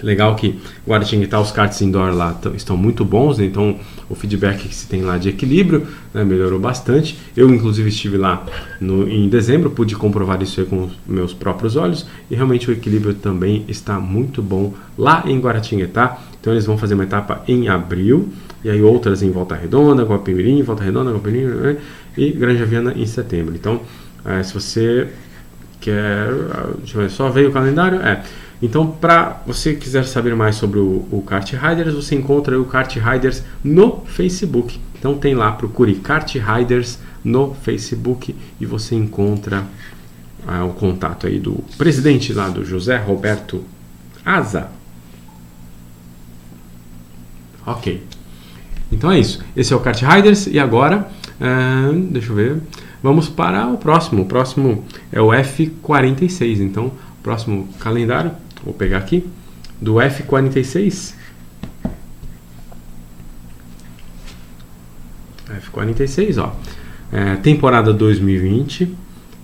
[0.02, 3.44] Legal que Guaratinguetá, os karts indoor lá estão muito bons, né?
[3.44, 3.76] então
[4.08, 7.18] o feedback que se tem lá de equilíbrio né, melhorou bastante.
[7.36, 8.44] Eu, inclusive, estive lá
[8.80, 13.64] no, em dezembro, pude comprovar isso com meus próprios olhos e realmente o equilíbrio também
[13.68, 16.18] está muito bom lá em Guaratinguetá.
[16.40, 18.28] Então, eles vão fazer uma etapa em abril
[18.64, 21.76] e aí outras em Volta Redonda, Guapimirim, Volta Redonda, Guapimirim né?
[22.16, 23.54] e Granja Viana em setembro.
[23.54, 23.80] Então,
[24.24, 25.08] é, se você
[25.80, 26.28] quer.
[26.78, 28.00] Deixa eu ver, só veio o calendário?
[28.00, 28.22] É.
[28.62, 32.94] Então, para você quiser saber mais sobre o, o Kart Riders, você encontra o Kart
[32.96, 34.78] Riders no Facebook.
[34.98, 39.64] Então, tem lá, procure Kart Riders no Facebook e você encontra
[40.46, 43.64] ah, o contato aí do presidente lá, do José Roberto
[44.24, 44.68] Asa.
[47.66, 48.02] Ok.
[48.92, 49.42] Então é isso.
[49.56, 51.08] Esse é o Kart Riders e agora,
[52.10, 52.60] deixa eu ver,
[53.02, 54.22] vamos para o próximo.
[54.22, 56.60] O próximo é o F46.
[56.60, 56.92] Então,
[57.22, 58.32] próximo calendário
[58.64, 59.26] Vou pegar aqui.
[59.80, 61.14] Do F46.
[65.48, 66.54] F46, ó.
[67.12, 68.94] É, temporada 2020.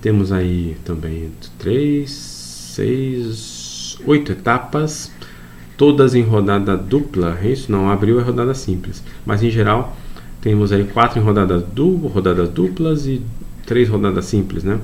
[0.01, 5.11] Temos aí também 3, 6, 8 etapas.
[5.77, 7.39] Todas em rodada dupla.
[7.43, 9.03] É isso não abriu a rodada simples.
[9.25, 9.97] Mas em geral,
[10.41, 13.21] temos aí quatro em rodadas, du rodadas duplas e
[13.67, 14.79] três rodadas simples, né?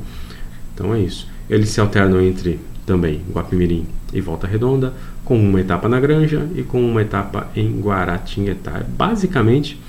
[0.74, 1.28] Então é isso.
[1.48, 4.92] Eles se alternam entre também Guapimirim e Volta Redonda,
[5.24, 8.78] com uma etapa na Granja e com uma etapa em Guaratinguetá.
[8.78, 9.80] É basicamente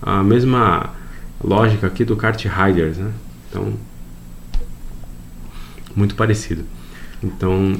[0.00, 0.90] a mesma
[1.42, 3.12] lógica aqui do Kart Riders, né?
[3.48, 3.74] Então,
[5.94, 6.64] muito parecido.
[7.22, 7.76] Então,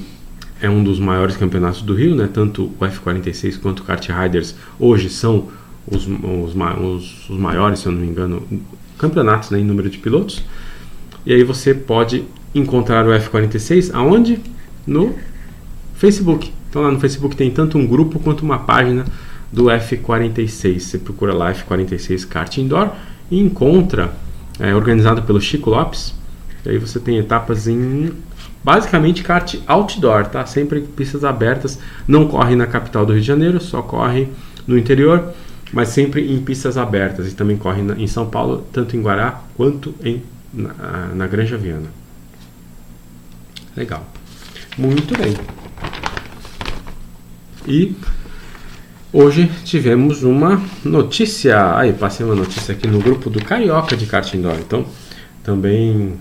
[0.61, 2.28] é um dos maiores campeonatos do Rio, né?
[2.33, 5.48] Tanto o F46 quanto o Kart Riders hoje são
[5.87, 8.42] os, os, os, os maiores, se eu não me engano,
[8.98, 10.42] campeonatos né, em número de pilotos.
[11.24, 14.40] E aí você pode encontrar o F46 aonde?
[14.88, 15.14] No
[15.94, 16.53] Facebook.
[16.70, 19.05] Então lá no Facebook tem tanto um grupo quanto uma página
[19.53, 20.81] do F46.
[20.81, 22.90] Você procura lá F46 Kart Indoor
[23.31, 24.12] e encontra,
[24.59, 26.14] é, organizado pelo Chico Lopes.
[26.64, 28.12] E aí você tem etapas em
[28.62, 30.44] basicamente kart outdoor, tá?
[30.46, 31.79] Sempre pistas abertas.
[32.07, 34.29] Não corre na capital do Rio de Janeiro, só corre
[34.66, 35.33] no interior,
[35.72, 37.31] mas sempre em pistas abertas.
[37.31, 40.22] E também corre na, em São Paulo, tanto em Guará quanto em,
[40.53, 41.88] na, na Granja Viana.
[43.77, 44.05] Legal.
[44.78, 45.34] Muito bem.
[47.66, 47.96] E
[49.12, 51.76] hoje tivemos uma notícia.
[51.76, 54.56] Aí, passei uma notícia aqui no grupo do Carioca de Kart Indoor.
[54.60, 54.86] Então,
[55.42, 56.14] também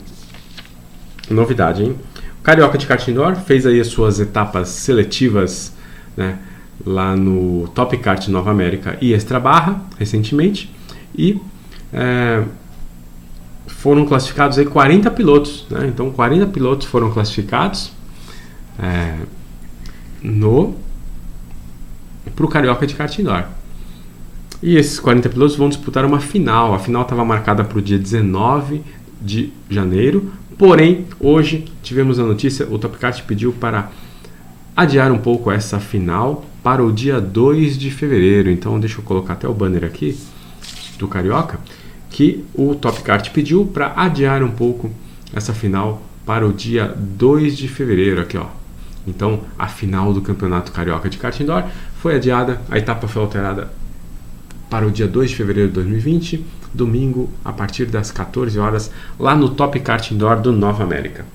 [1.30, 1.96] novidade, hein?
[2.40, 5.72] O Carioca de Kart Indoor fez aí as suas etapas seletivas,
[6.16, 6.40] né?
[6.84, 10.74] Lá no Top Kart Nova América e Extra Barra, recentemente.
[11.16, 11.40] E
[11.94, 12.44] é,
[13.68, 15.86] foram classificados aí 40 pilotos, né?
[15.88, 17.96] Então, 40 pilotos foram classificados
[18.80, 19.16] é,
[20.22, 20.76] no
[22.36, 23.18] para o Carioca de kart.
[24.62, 26.74] E esses 40 pilotos vão disputar uma final.
[26.74, 28.82] A final estava marcada para o dia 19
[29.22, 33.92] de janeiro, porém, hoje tivemos a notícia: o Top Kart pediu para
[34.76, 38.52] adiar um pouco essa final para o dia 2 de fevereiro.
[38.52, 40.18] Então, deixa eu colocar até o banner aqui
[41.00, 41.60] do Carioca,
[42.10, 44.92] que o Top Kart pediu para adiar um pouco
[45.34, 48.22] essa final para o dia 2 de fevereiro.
[48.22, 48.57] Aqui, ó.
[49.08, 51.64] Então, a final do Campeonato Carioca de Kart Indoor
[51.96, 53.72] foi adiada, a etapa foi alterada
[54.70, 59.34] para o dia 2 de fevereiro de 2020, domingo, a partir das 14 horas, lá
[59.34, 61.26] no Top Kart Indoor do Nova América.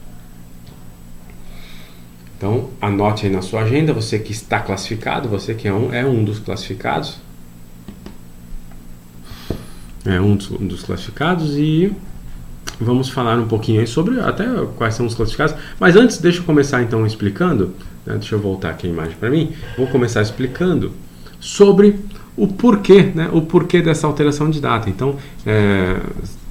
[2.36, 6.04] Então, anote aí na sua agenda, você que está classificado, você que é um, é
[6.04, 7.18] um dos classificados.
[10.04, 11.94] É um dos, um dos classificados e
[12.80, 14.44] vamos falar um pouquinho sobre até
[14.76, 15.54] quais são os classificados.
[15.78, 17.74] Mas antes, deixa eu começar então explicando.
[18.04, 19.52] Né, deixa eu voltar aqui a imagem para mim.
[19.76, 20.92] Vou começar explicando
[21.40, 21.96] sobre
[22.36, 24.88] o porquê, né, o porquê dessa alteração de data.
[24.88, 26.00] Então, é,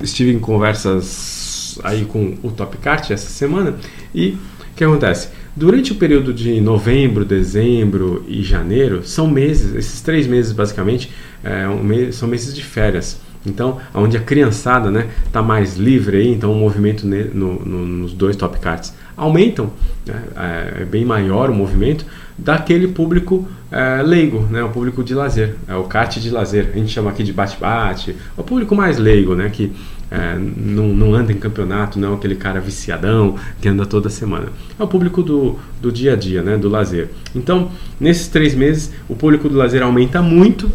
[0.02, 3.76] estive em conversas aí com o Topcart essa semana
[4.14, 4.38] e
[4.72, 5.30] o que acontece?
[5.56, 11.12] Durante o período de novembro, dezembro e janeiro, são meses, esses três meses basicamente,
[11.44, 13.20] é, um mês, são meses de férias.
[13.46, 17.86] Então, onde a criançada está né, tá mais livre aí, então o movimento no, no,
[17.88, 19.72] nos dois top cards aumentam,
[20.06, 22.06] né, é, é, bem maior o movimento
[22.38, 26.78] daquele público é, leigo, né, o público de lazer, é o kart de lazer, a
[26.78, 29.72] gente chama aqui de bate-bate, o público mais leigo, né, que
[30.12, 34.48] é, não, não, anda em campeonato, não é aquele cara viciadão que anda toda semana.
[34.78, 37.10] É o público do, do dia a dia, né, do lazer.
[37.34, 40.70] Então, nesses três meses, o público do lazer aumenta muito.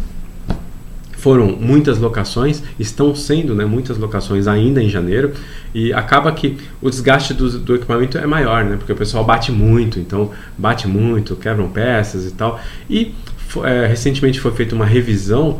[1.27, 5.33] Foram muitas locações, estão sendo né, muitas locações ainda em janeiro,
[5.75, 9.51] e acaba que o desgaste do, do equipamento é maior, né, porque o pessoal bate
[9.51, 12.57] muito, então bate muito, quebram peças e tal.
[12.89, 13.13] E
[13.65, 15.59] é, recentemente foi feita uma revisão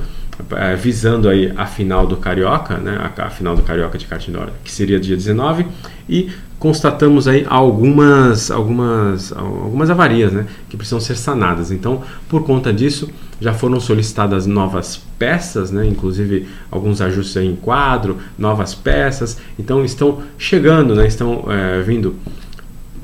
[0.78, 4.28] visando aí a final do Carioca, né, a, final do Carioca de kart
[4.64, 5.66] que seria dia 19,
[6.08, 11.72] e constatamos aí algumas, algumas, algumas avarias né, que precisam ser sanadas.
[11.72, 18.18] Então, por conta disso, já foram solicitadas novas peças, né, inclusive alguns ajustes em quadro,
[18.38, 19.38] novas peças.
[19.60, 22.16] Então, estão chegando, né, estão é, vindo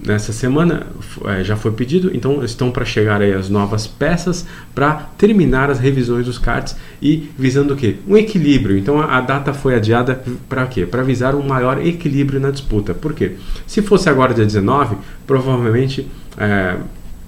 [0.06, 0.88] nessa semana
[1.26, 5.80] é, já foi pedido, então estão para chegar aí as novas peças para terminar as
[5.80, 7.98] revisões dos cards e visando o que?
[8.08, 8.78] Um equilíbrio.
[8.78, 10.86] Então a, a data foi adiada para quê?
[10.86, 12.94] Para visar um maior equilíbrio na disputa.
[12.94, 13.34] Por quê?
[13.66, 16.78] Se fosse agora dia 19, provavelmente é,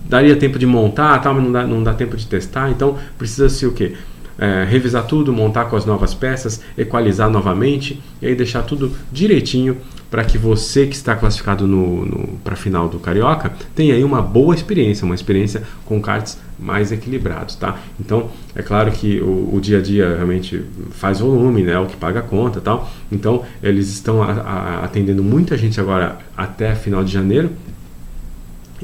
[0.07, 3.65] daria tempo de montar, tal, mas não dá, não dá tempo de testar, então precisa-se
[3.65, 3.93] o quê?
[4.38, 9.77] É, revisar tudo, montar com as novas peças, equalizar novamente e aí deixar tudo direitinho
[10.15, 14.01] para que você que está classificado no, no para a final do Carioca tenha aí
[14.01, 17.78] uma boa experiência, uma experiência com karts mais equilibrados, tá?
[17.99, 21.73] Então, é claro que o, o dia a dia realmente faz volume, né?
[21.73, 22.89] É o que paga a conta tal.
[23.12, 27.49] Então, eles estão a, a, atendendo muita gente agora até final de janeiro.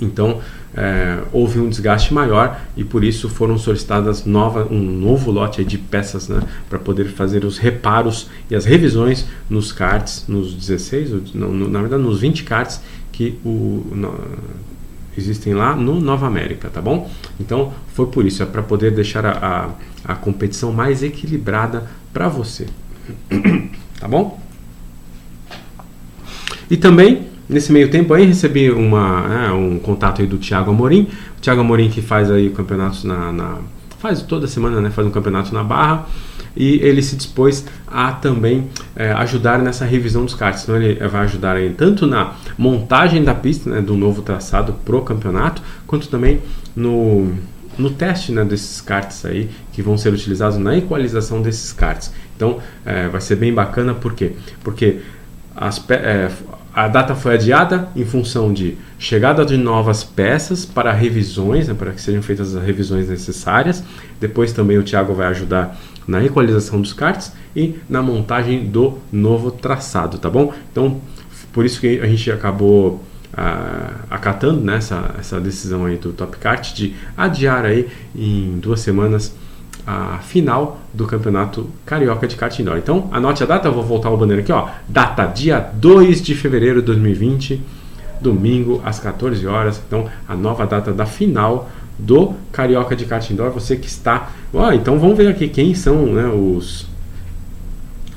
[0.01, 0.41] Então,
[0.75, 5.77] é, houve um desgaste maior e por isso foram solicitadas nova, um novo lote de
[5.77, 11.51] peças né, para poder fazer os reparos e as revisões nos carts, nos 16, não,
[11.51, 12.81] no, na verdade nos 20 carts
[13.11, 14.17] que o, no,
[15.17, 17.09] existem lá no Nova América, tá bom?
[17.39, 19.31] Então foi por isso, é para poder deixar a,
[20.05, 22.67] a, a competição mais equilibrada para você,
[23.99, 24.39] tá bom?
[26.69, 31.09] E também Nesse meio tempo aí recebi uma, né, um contato aí do Thiago Amorim.
[31.37, 33.57] O Thiago Amorim que faz aí campeonatos na, na,
[33.99, 36.07] faz toda semana, né, faz um campeonato na Barra
[36.55, 40.63] e ele se dispôs a também é, ajudar nessa revisão dos karts.
[40.63, 45.01] Então ele vai ajudar aí tanto na montagem da pista, né, do novo traçado pro
[45.01, 46.39] campeonato, quanto também
[46.73, 47.33] no
[47.77, 52.13] no teste né, desses karts aí que vão ser utilizados na equalização desses karts.
[52.33, 54.33] Então é, vai ser bem bacana, por quê?
[54.63, 54.99] Porque
[55.55, 56.29] as, é,
[56.73, 61.91] a data foi adiada em função de chegada de novas peças para revisões, né, para
[61.91, 63.83] que sejam feitas as revisões necessárias.
[64.19, 69.51] Depois também o Tiago vai ajudar na equalização dos cards e na montagem do novo
[69.51, 70.53] traçado, tá bom?
[70.71, 71.01] Então,
[71.51, 73.03] por isso que a gente acabou
[73.33, 78.79] ah, acatando né, essa, essa decisão aí do Top Kart de adiar aí em duas
[78.79, 79.35] semanas
[79.85, 82.77] a final do Campeonato Carioca de Kart Indoor.
[82.77, 84.69] Então, anote a data, vou voltar o bandeira aqui, ó.
[84.87, 87.61] Data dia 2 de fevereiro de 2020,
[88.19, 89.81] domingo às 14 horas.
[89.85, 93.51] Então, a nova data da final do Carioca de Kart Indoor.
[93.51, 96.89] Você que está, ó, então vamos ver aqui quem são, né, os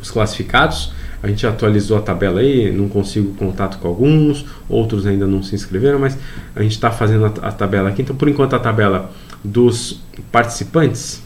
[0.04, 0.92] os classificados.
[1.22, 5.54] A gente atualizou a tabela aí, não consigo contato com alguns, outros ainda não se
[5.54, 6.18] inscreveram, mas
[6.54, 8.02] a gente está fazendo a, a tabela aqui.
[8.02, 9.10] Então, por enquanto, a tabela
[9.42, 11.22] dos participantes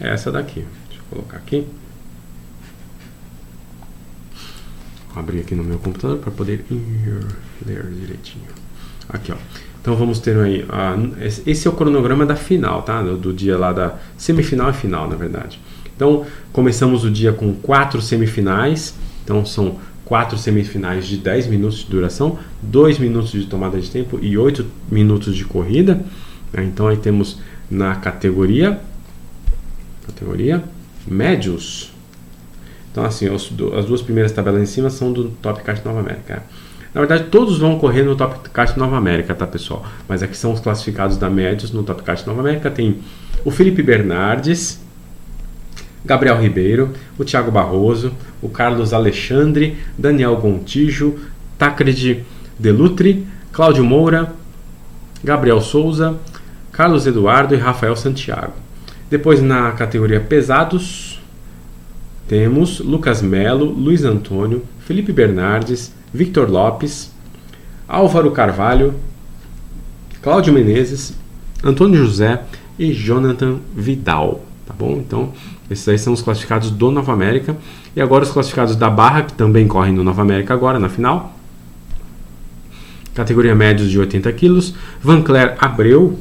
[0.00, 0.64] é essa daqui.
[0.88, 1.66] Deixa eu colocar aqui.
[5.12, 6.64] Vou abrir aqui no meu computador para poder
[7.66, 8.44] ler direitinho.
[9.08, 9.36] Aqui, ó.
[9.80, 10.66] Então vamos ter aí.
[11.46, 13.02] esse é o cronograma da final, tá?
[13.02, 15.60] Do, do, dia lá da semifinal e final, na verdade.
[15.96, 18.94] Então começamos o dia com quatro semifinais.
[19.24, 24.18] Então são quatro semifinais de 10 minutos de duração, 2 minutos de tomada de tempo
[24.20, 26.02] e 8 minutos de corrida.
[26.54, 27.38] Então aí temos
[27.70, 28.80] na categoria
[30.18, 30.64] categoria
[31.06, 31.92] médios.
[32.90, 36.42] Então, assim, os, as duas primeiras tabelas em cima são do Top Kart Nova América.
[36.92, 39.86] Na verdade, todos vão correr no Top Kart Nova América, tá, pessoal?
[40.08, 42.70] Mas aqui são os classificados da médios no Top Kart Nova América.
[42.70, 42.98] Tem
[43.44, 44.80] o Felipe Bernardes,
[46.04, 48.12] Gabriel Ribeiro, o Thiago Barroso,
[48.42, 51.18] o Carlos Alexandre, Daniel Gontijo,
[51.56, 52.24] Tancred
[52.58, 54.32] Delutri, Cláudio Moura,
[55.22, 56.16] Gabriel Souza,
[56.72, 58.67] Carlos Eduardo e Rafael Santiago.
[59.10, 61.20] Depois na categoria pesados,
[62.26, 67.10] temos Lucas Melo, Luiz Antônio, Felipe Bernardes, Victor Lopes,
[67.86, 68.94] Álvaro Carvalho,
[70.20, 71.14] Cláudio Menezes,
[71.64, 72.42] Antônio José
[72.78, 74.44] e Jonathan Vidal.
[74.66, 74.98] Tá bom?
[74.98, 75.32] Então,
[75.70, 77.56] esses aí são os classificados do Nova América.
[77.96, 81.34] E agora os classificados da Barra, que também correm no Nova América agora, na final.
[83.14, 84.74] Categoria médios de 80 quilos.
[85.02, 86.18] Vancler Abreu.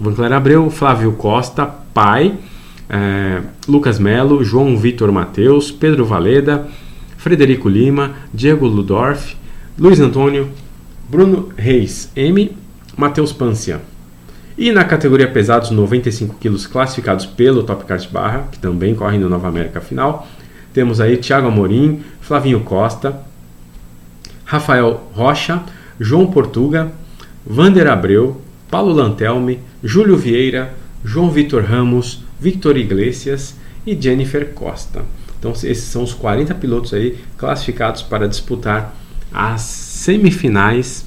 [0.00, 2.34] Vancler Abreu, Flávio Costa, pai.
[2.88, 6.68] É, Lucas Melo, João Vitor Mateus, Pedro Valeda,
[7.16, 9.36] Frederico Lima, Diego Ludorf,
[9.76, 10.48] Luiz Antônio,
[11.08, 12.56] Bruno Reis M,
[12.96, 13.80] Matheus Pância.
[14.56, 19.28] E na categoria pesados 95 quilos classificados pelo Top Kart Barra, que também corre no
[19.28, 20.26] Nova América final,
[20.72, 23.20] temos aí Thiago Amorim, Flavinho Costa,
[24.44, 25.62] Rafael Rocha,
[25.98, 26.92] João Portuga,
[27.44, 28.40] Vander Abreu,
[28.70, 33.56] Paulo Lantelme, Júlio Vieira, João Vitor Ramos, Victor Iglesias
[33.86, 35.04] e Jennifer Costa.
[35.38, 38.94] Então esses são os 40 pilotos aí classificados para disputar
[39.32, 41.04] as semifinais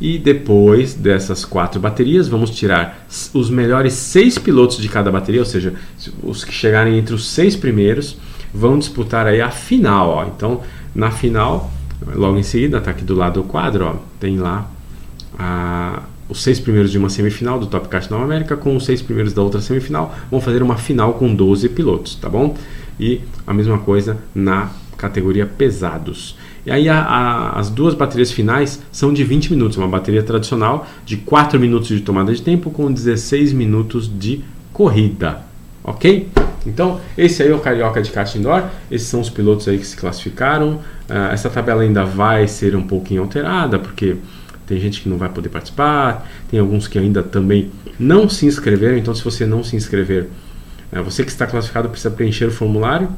[0.00, 5.46] e depois dessas quatro baterias, vamos tirar os melhores seis pilotos de cada bateria, ou
[5.46, 5.74] seja,
[6.22, 8.16] os que chegarem entre os seis primeiros
[8.54, 10.10] vão disputar aí a final.
[10.10, 10.24] Ó.
[10.24, 10.60] Então,
[10.94, 11.70] na final,
[12.14, 14.70] logo em seguida, está aqui do lado do quadro, ó, tem lá
[15.36, 19.00] a, os seis primeiros de uma semifinal do Top Kart Nova América com os seis
[19.00, 20.14] primeiros da outra semifinal.
[20.30, 22.54] Vão fazer uma final com 12 pilotos, tá bom?
[23.00, 26.36] E a mesma coisa na categoria pesados.
[26.66, 30.86] E aí a, a, as duas baterias finais são de 20 minutos, uma bateria tradicional
[31.06, 35.40] de 4 minutos de tomada de tempo com 16 minutos de corrida,
[35.82, 36.28] ok?
[36.66, 39.86] Então, esse aí é o Carioca de kart indoor, esses são os pilotos aí que
[39.86, 40.80] se classificaram.
[41.08, 44.16] Uh, essa tabela ainda vai ser um pouquinho alterada, porque
[44.68, 48.98] tem gente que não vai poder participar, tem alguns que ainda também não se inscreveram,
[48.98, 50.28] então se você não se inscrever,
[50.92, 53.08] uh, você que está classificado precisa preencher o formulário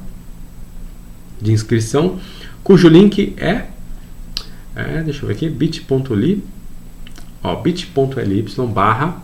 [1.40, 2.18] de inscrição
[2.62, 3.64] cujo link é,
[4.76, 6.42] é deixa eu ver aqui, bit.ly,
[7.42, 9.22] ó, bit.ly barra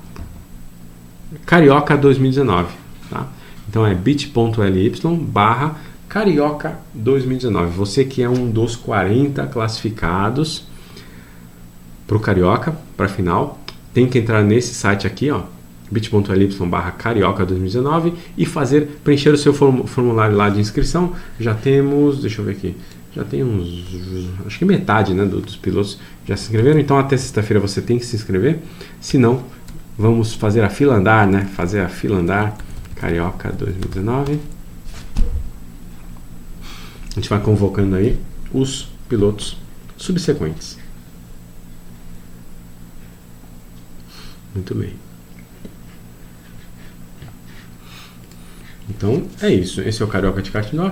[1.44, 2.74] carioca 2019,
[3.08, 3.28] tá?
[3.68, 4.92] Então é bit.ly
[5.28, 5.76] barra
[6.08, 7.76] carioca 2019.
[7.76, 10.64] Você que é um dos 40 classificados
[12.06, 13.58] para o carioca, para a final,
[13.92, 15.42] tem que entrar nesse site aqui, ó,
[15.90, 21.12] bit.ly barra carioca 2019 e fazer preencher o seu formulário lá de inscrição.
[21.38, 22.76] Já temos, deixa eu ver aqui,
[23.14, 23.86] já tem uns,
[24.44, 28.04] acho que metade né, dos pilotos já se inscreveram, então até sexta-feira você tem que
[28.04, 28.58] se inscrever,
[29.00, 29.42] se não,
[29.96, 32.56] vamos fazer a fila andar, né, fazer a fila andar,
[32.96, 34.40] Carioca 2019.
[37.10, 38.18] A gente vai convocando aí
[38.52, 39.58] os pilotos
[39.96, 40.78] subsequentes.
[44.56, 44.94] Muito bem.
[48.88, 49.82] Então é isso.
[49.82, 50.90] Esse é o Carioca de Cartinó.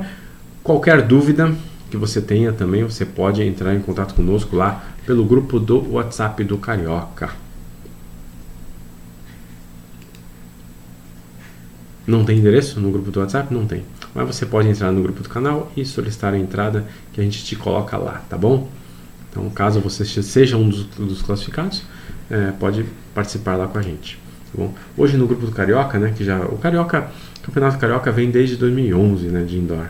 [0.62, 1.54] Qualquer dúvida,
[1.90, 6.44] que você tenha também, você pode entrar em contato conosco lá pelo grupo do WhatsApp
[6.44, 7.30] do Carioca.
[12.06, 13.52] Não tem endereço no grupo do WhatsApp?
[13.52, 13.82] Não tem.
[14.14, 17.42] Mas você pode entrar no grupo do canal e solicitar a entrada que a gente
[17.42, 18.68] te coloca lá, tá bom?
[19.30, 21.82] Então, caso você seja um dos, dos classificados,
[22.30, 24.18] é, pode participar lá com a gente.
[24.52, 24.74] Tá bom?
[24.96, 27.08] Hoje no grupo do Carioca, né, que já o Carioca,
[27.38, 29.86] o Campeonato Carioca vem desde 2011, né, de indoor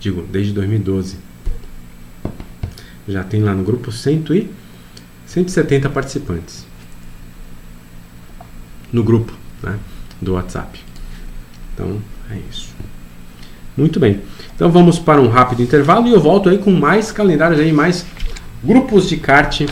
[0.00, 1.18] digo, desde 2012.
[3.06, 4.50] Já tem lá no grupo 100 e
[5.26, 6.66] 170 participantes.
[8.92, 9.32] No grupo
[9.62, 9.78] né,
[10.20, 10.80] do WhatsApp.
[11.74, 12.74] Então é isso.
[13.76, 14.22] Muito bem.
[14.56, 18.04] Então vamos para um rápido intervalo e eu volto aí com mais calendários aí, mais
[18.64, 19.62] grupos de kart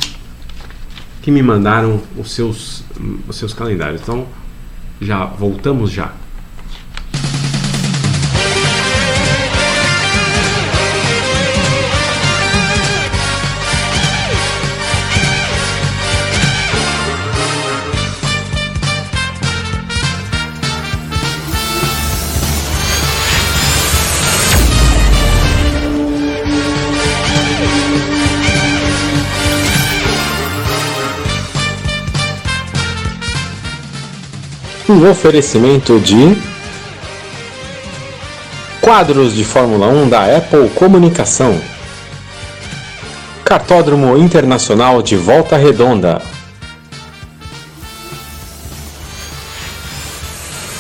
[1.29, 2.83] que me mandaram os seus,
[3.29, 4.01] os seus calendários.
[4.01, 4.27] Então
[4.99, 6.15] já voltamos já.
[34.89, 36.37] um oferecimento de
[38.81, 41.61] quadros de Fórmula 1 da Apple Comunicação,
[43.45, 46.23] Cartódromo Internacional de Volta Redonda,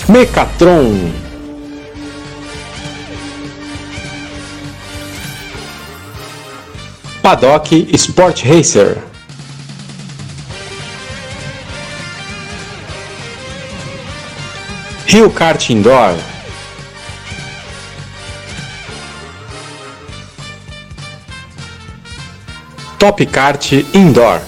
[0.09, 1.13] Mecatron.
[7.21, 9.08] Paddock Sport Racer.
[15.11, 16.19] Rio Kart Indoor.
[22.99, 24.43] Top Kart Indoor.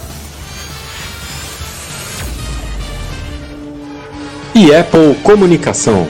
[4.54, 6.06] E Apple Comunicação.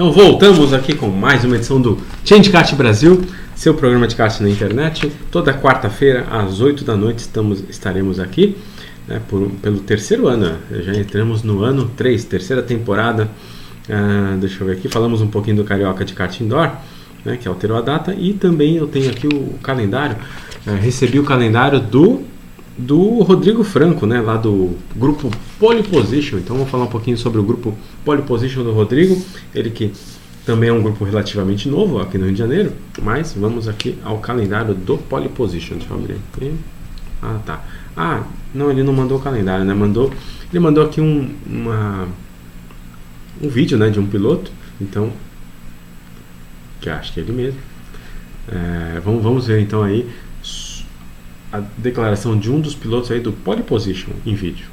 [0.00, 3.20] Então voltamos aqui com mais uma edição do Change Brasil,
[3.54, 5.12] seu programa de kart na internet.
[5.30, 8.56] Toda quarta-feira às 8 da noite estamos, estaremos aqui
[9.06, 10.56] né, por, pelo terceiro ano.
[10.70, 13.28] Já entramos no ano 3, terceira temporada.
[13.86, 16.70] Uh, deixa eu ver aqui, falamos um pouquinho do Carioca de Kart Indoor,
[17.22, 20.16] né, que alterou a data, e também eu tenho aqui o calendário.
[20.66, 22.22] Uh, recebi o calendário do
[22.80, 26.38] do Rodrigo Franco, né, lá do grupo Pole Position.
[26.38, 29.20] Então vamos falar um pouquinho sobre o grupo Pole Position do Rodrigo,
[29.54, 29.92] ele que
[30.44, 32.72] também é um grupo relativamente novo aqui no Rio de Janeiro,
[33.02, 35.76] mas vamos aqui ao calendário do Pole Position.
[35.76, 36.54] Deixa eu abrir aqui.
[37.22, 37.64] Ah, tá.
[37.96, 38.22] Ah,
[38.54, 39.74] não, ele não mandou o calendário, né?
[39.74, 40.10] Mandou,
[40.50, 42.08] ele mandou aqui um, uma,
[43.42, 44.50] um vídeo, né, de um piloto.
[44.80, 45.12] Então,
[46.80, 47.60] que acho que é ele mesmo.
[48.48, 50.08] É, vamos, vamos ver então aí
[51.52, 54.68] a declaração de um dos pilotos aí do pole position em vídeo.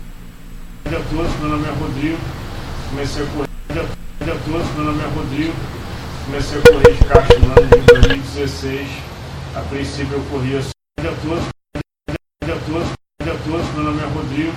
[0.84, 2.18] Bom dia a todos, meu nome é Rodrigo,
[2.90, 3.48] comecei a correr.
[3.68, 5.54] Bom dia a todos, meu nome é Rodrigo,
[6.26, 8.90] comecei a correr de kart no ano de 2016.
[9.56, 10.60] A princípio eu corria.
[10.60, 11.44] Bom dia a todos,
[12.46, 14.54] bom a todos, meu nome é Rodrigo,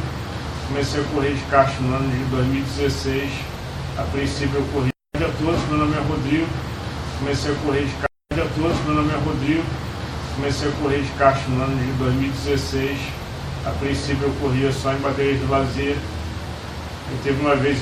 [0.68, 3.33] comecei a correr de kart no ano de 2016.
[3.97, 4.93] A princípio eu corria.
[5.14, 6.47] Bom dia a todos, meu nome é Rodrigo,
[7.18, 8.11] comecei a correr de kart.
[8.31, 9.89] Bom dia a todos, meu nome é Rodrigo
[10.37, 12.99] comecei a correr de kart no ano de 2016.
[13.66, 15.97] A princípio eu corria só em baterias de lazer.
[17.12, 17.78] E teve uma vez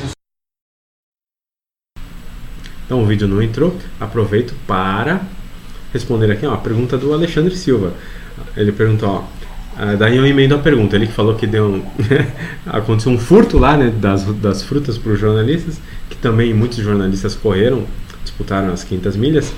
[2.85, 3.77] Então o vídeo não entrou.
[4.01, 5.21] Aproveito para
[5.93, 7.93] responder aqui ó, a pergunta do Alexandre Silva.
[8.57, 9.25] Ele perguntou, ó,
[9.77, 10.97] ah, daí eu emendo a pergunta.
[10.97, 11.83] Ele que falou que deu um
[12.67, 15.79] aconteceu um furto lá né, das, das frutas para os jornalistas,
[16.09, 17.85] que também muitos jornalistas correram,
[18.25, 19.53] disputaram as 500 milhas.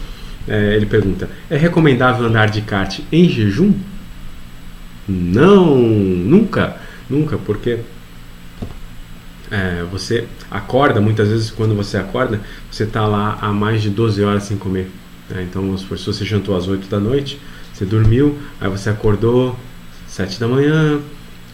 [0.50, 3.72] É, ele pergunta: é recomendável andar de kart em jejum?
[5.08, 6.76] Não, nunca,
[7.08, 7.78] nunca, porque
[9.48, 14.22] é, você acorda, muitas vezes quando você acorda, você está lá há mais de 12
[14.24, 14.90] horas sem comer.
[15.28, 15.46] Né?
[15.48, 17.40] Então, se você jantou às 8 da noite,
[17.72, 19.56] você dormiu, aí você acordou
[20.04, 21.00] às 7 da manhã,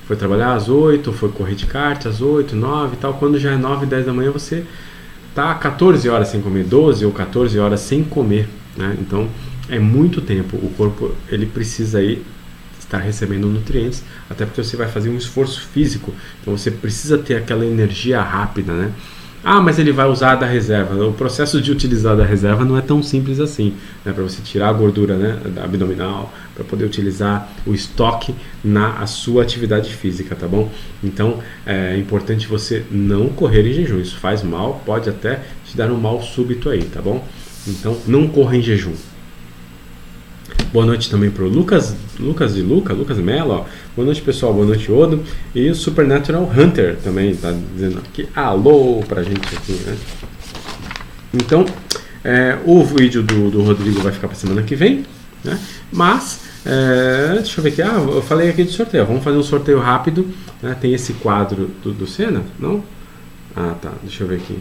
[0.07, 3.14] foi trabalhar às 8, foi correr de kart às 8, 9 e tal.
[3.14, 4.64] Quando já é 9, 10 da manhã, você
[5.28, 8.49] está 14 horas sem comer, 12 ou 14 horas sem comer.
[8.77, 8.97] Né?
[9.01, 9.29] Então
[9.68, 10.57] é muito tempo.
[10.57, 12.22] O corpo ele precisa aí
[12.79, 16.14] estar recebendo nutrientes, até porque você vai fazer um esforço físico.
[16.41, 18.93] Então você precisa ter aquela energia rápida, né?
[19.49, 21.07] Ah, mas ele vai usar da reserva.
[21.07, 23.74] O processo de utilizar da reserva não é tão simples assim,
[24.05, 24.12] né?
[24.12, 29.93] Para você tirar a gordura, né, abdominal, para poder utilizar o estoque na sua atividade
[29.95, 30.72] física, tá bom?
[31.03, 34.01] Então é importante você não correr em jejum.
[34.01, 37.24] Isso faz mal, pode até te dar um mal súbito aí, tá bom?
[37.66, 38.92] Então, não corra em jejum.
[40.72, 43.50] Boa noite também para o Lucas, Lucas de Luca, Lucas Mello.
[43.50, 43.64] Ó.
[43.94, 44.52] Boa noite, pessoal.
[44.52, 45.22] Boa noite, Odo.
[45.54, 49.96] E o Supernatural Hunter também está dizendo aqui alô para a gente aqui, né?
[51.32, 51.64] Então,
[52.22, 55.04] é, o vídeo do, do Rodrigo vai ficar para semana que vem,
[55.42, 55.58] né?
[55.90, 57.82] Mas, é, deixa eu ver aqui.
[57.82, 59.06] Ah, eu falei aqui de sorteio.
[59.06, 60.28] Vamos fazer um sorteio rápido.
[60.62, 60.76] Né?
[60.80, 62.82] Tem esse quadro do, do Senna, não?
[63.54, 63.92] Ah, tá.
[64.02, 64.58] Deixa eu ver aqui.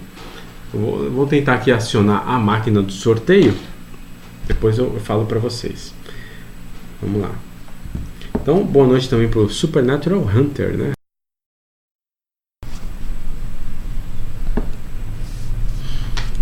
[0.75, 3.55] Vou, vou tentar aqui acionar a máquina do sorteio.
[4.45, 5.93] Depois eu falo para vocês.
[7.01, 7.31] Vamos lá.
[8.35, 10.91] Então, boa noite também para o Supernatural Hunter, né?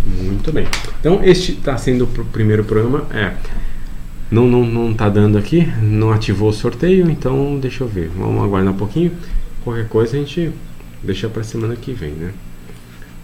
[0.04, 0.66] Muito bem.
[0.98, 3.06] Então, este está sendo o primeiro programa.
[3.12, 3.36] É,
[4.32, 8.08] não, não, não tá dando aqui, não ativou o sorteio, então deixa eu ver.
[8.08, 9.12] Vamos aguardar um pouquinho.
[9.62, 10.50] Qualquer coisa a gente
[11.04, 12.34] deixa para semana que vem, né?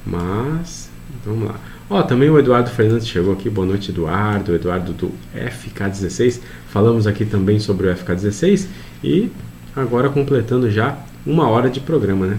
[0.06, 0.90] Mas,
[1.24, 1.56] vamos lá.
[1.88, 3.50] Ó, também o Eduardo Fernandes chegou aqui.
[3.50, 4.54] Boa noite, Eduardo.
[4.54, 6.40] Eduardo do FK16.
[6.68, 8.66] Falamos aqui também sobre o FK16
[9.02, 9.30] e
[9.74, 12.38] agora completando já uma hora de programa, né?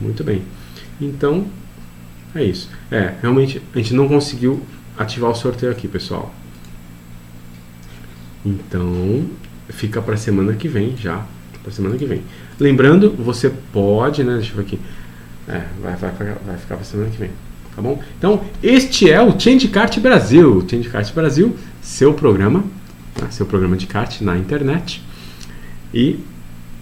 [0.00, 0.42] Muito bem.
[1.00, 1.46] Então,
[2.34, 2.68] é isso.
[2.90, 4.60] É, realmente a gente não conseguiu
[4.96, 6.34] ativar o sorteio aqui, pessoal.
[8.44, 9.26] Então,
[9.68, 11.24] fica para semana que vem já.
[11.62, 12.22] Para semana que vem.
[12.58, 14.36] Lembrando, você pode, né?
[14.36, 14.78] Deixa eu ver aqui.
[15.48, 17.30] É, vai, vai, vai ficar para semana que vem.
[17.74, 18.02] Tá bom?
[18.18, 20.66] Então, este é o Change Kart Brasil.
[20.68, 22.64] Change Kart Brasil, seu programa,
[23.20, 25.02] né, seu programa de kart na internet.
[25.94, 26.20] E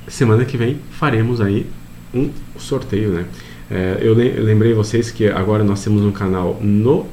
[0.09, 1.67] semana que vem faremos aí
[2.15, 3.27] um sorteio, né?
[3.71, 7.07] É, eu lembrei vocês que agora nós temos um canal no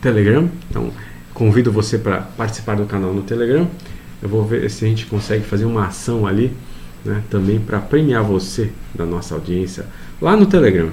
[0.00, 0.90] Telegram, então
[1.34, 3.68] convido você para participar do canal no Telegram.
[4.22, 6.52] Eu vou ver se a gente consegue fazer uma ação ali,
[7.04, 9.86] né, também para premiar você da nossa audiência
[10.20, 10.90] lá no Telegram.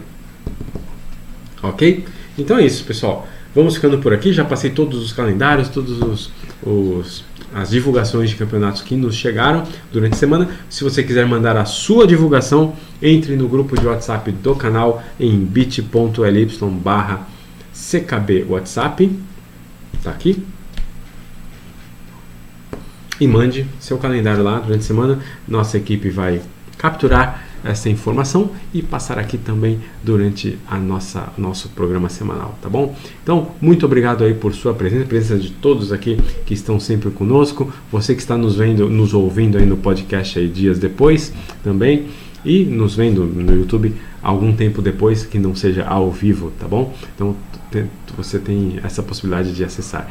[1.61, 2.05] Ok?
[2.38, 3.28] Então é isso, pessoal.
[3.53, 4.34] Vamos ficando por aqui.
[4.34, 7.23] Já passei todos os calendários, todos os, os
[7.55, 10.49] as divulgações de campeonatos que nos chegaram durante a semana.
[10.69, 15.39] Se você quiser mandar a sua divulgação, entre no grupo de WhatsApp do canal em
[15.39, 16.47] bit.ly
[16.84, 17.26] barra
[17.73, 19.09] ckb WhatsApp.
[20.03, 20.43] Tá aqui.
[23.21, 25.19] E mande seu calendário lá durante a semana.
[25.47, 26.41] Nossa equipe vai
[26.78, 32.95] capturar essa informação e passar aqui também durante a nossa nosso programa semanal, tá bom?
[33.24, 37.74] Então, muito obrigado aí por sua presença, presença de todos aqui que estão sempre conosco,
[37.91, 42.05] você que está nos vendo, nos ouvindo aí no podcast aí dias depois também
[42.45, 46.93] e nos vendo no YouTube algum tempo depois que não seja ao vivo, tá bom?
[47.16, 47.36] Então,
[48.16, 50.09] você tem essa possibilidade de acessar.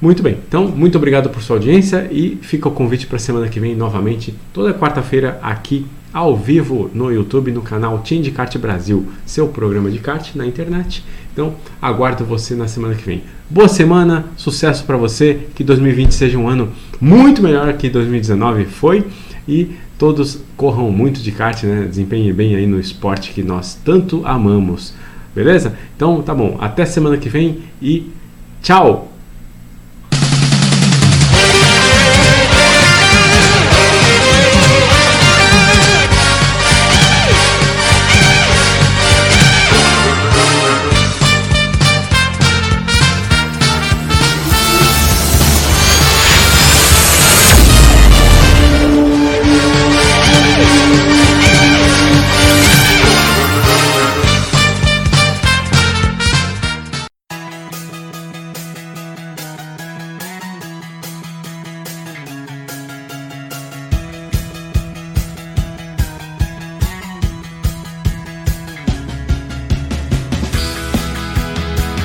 [0.00, 3.48] Muito bem, então muito obrigado por sua audiência e fica o convite para a semana
[3.48, 8.56] que vem novamente, toda quarta-feira aqui ao vivo no YouTube, no canal Team de Kart
[8.58, 11.04] Brasil, seu programa de kart na internet.
[11.32, 13.22] Então, aguardo você na semana que vem.
[13.48, 19.06] Boa semana, sucesso para você, que 2020 seja um ano muito melhor que 2019 foi
[19.46, 21.86] e todos corram muito de kart, né?
[21.88, 24.94] Desempenhem bem aí no esporte que nós tanto amamos.
[25.34, 25.76] Beleza?
[25.96, 26.56] Então, tá bom.
[26.60, 28.10] Até semana que vem e
[28.62, 29.09] tchau.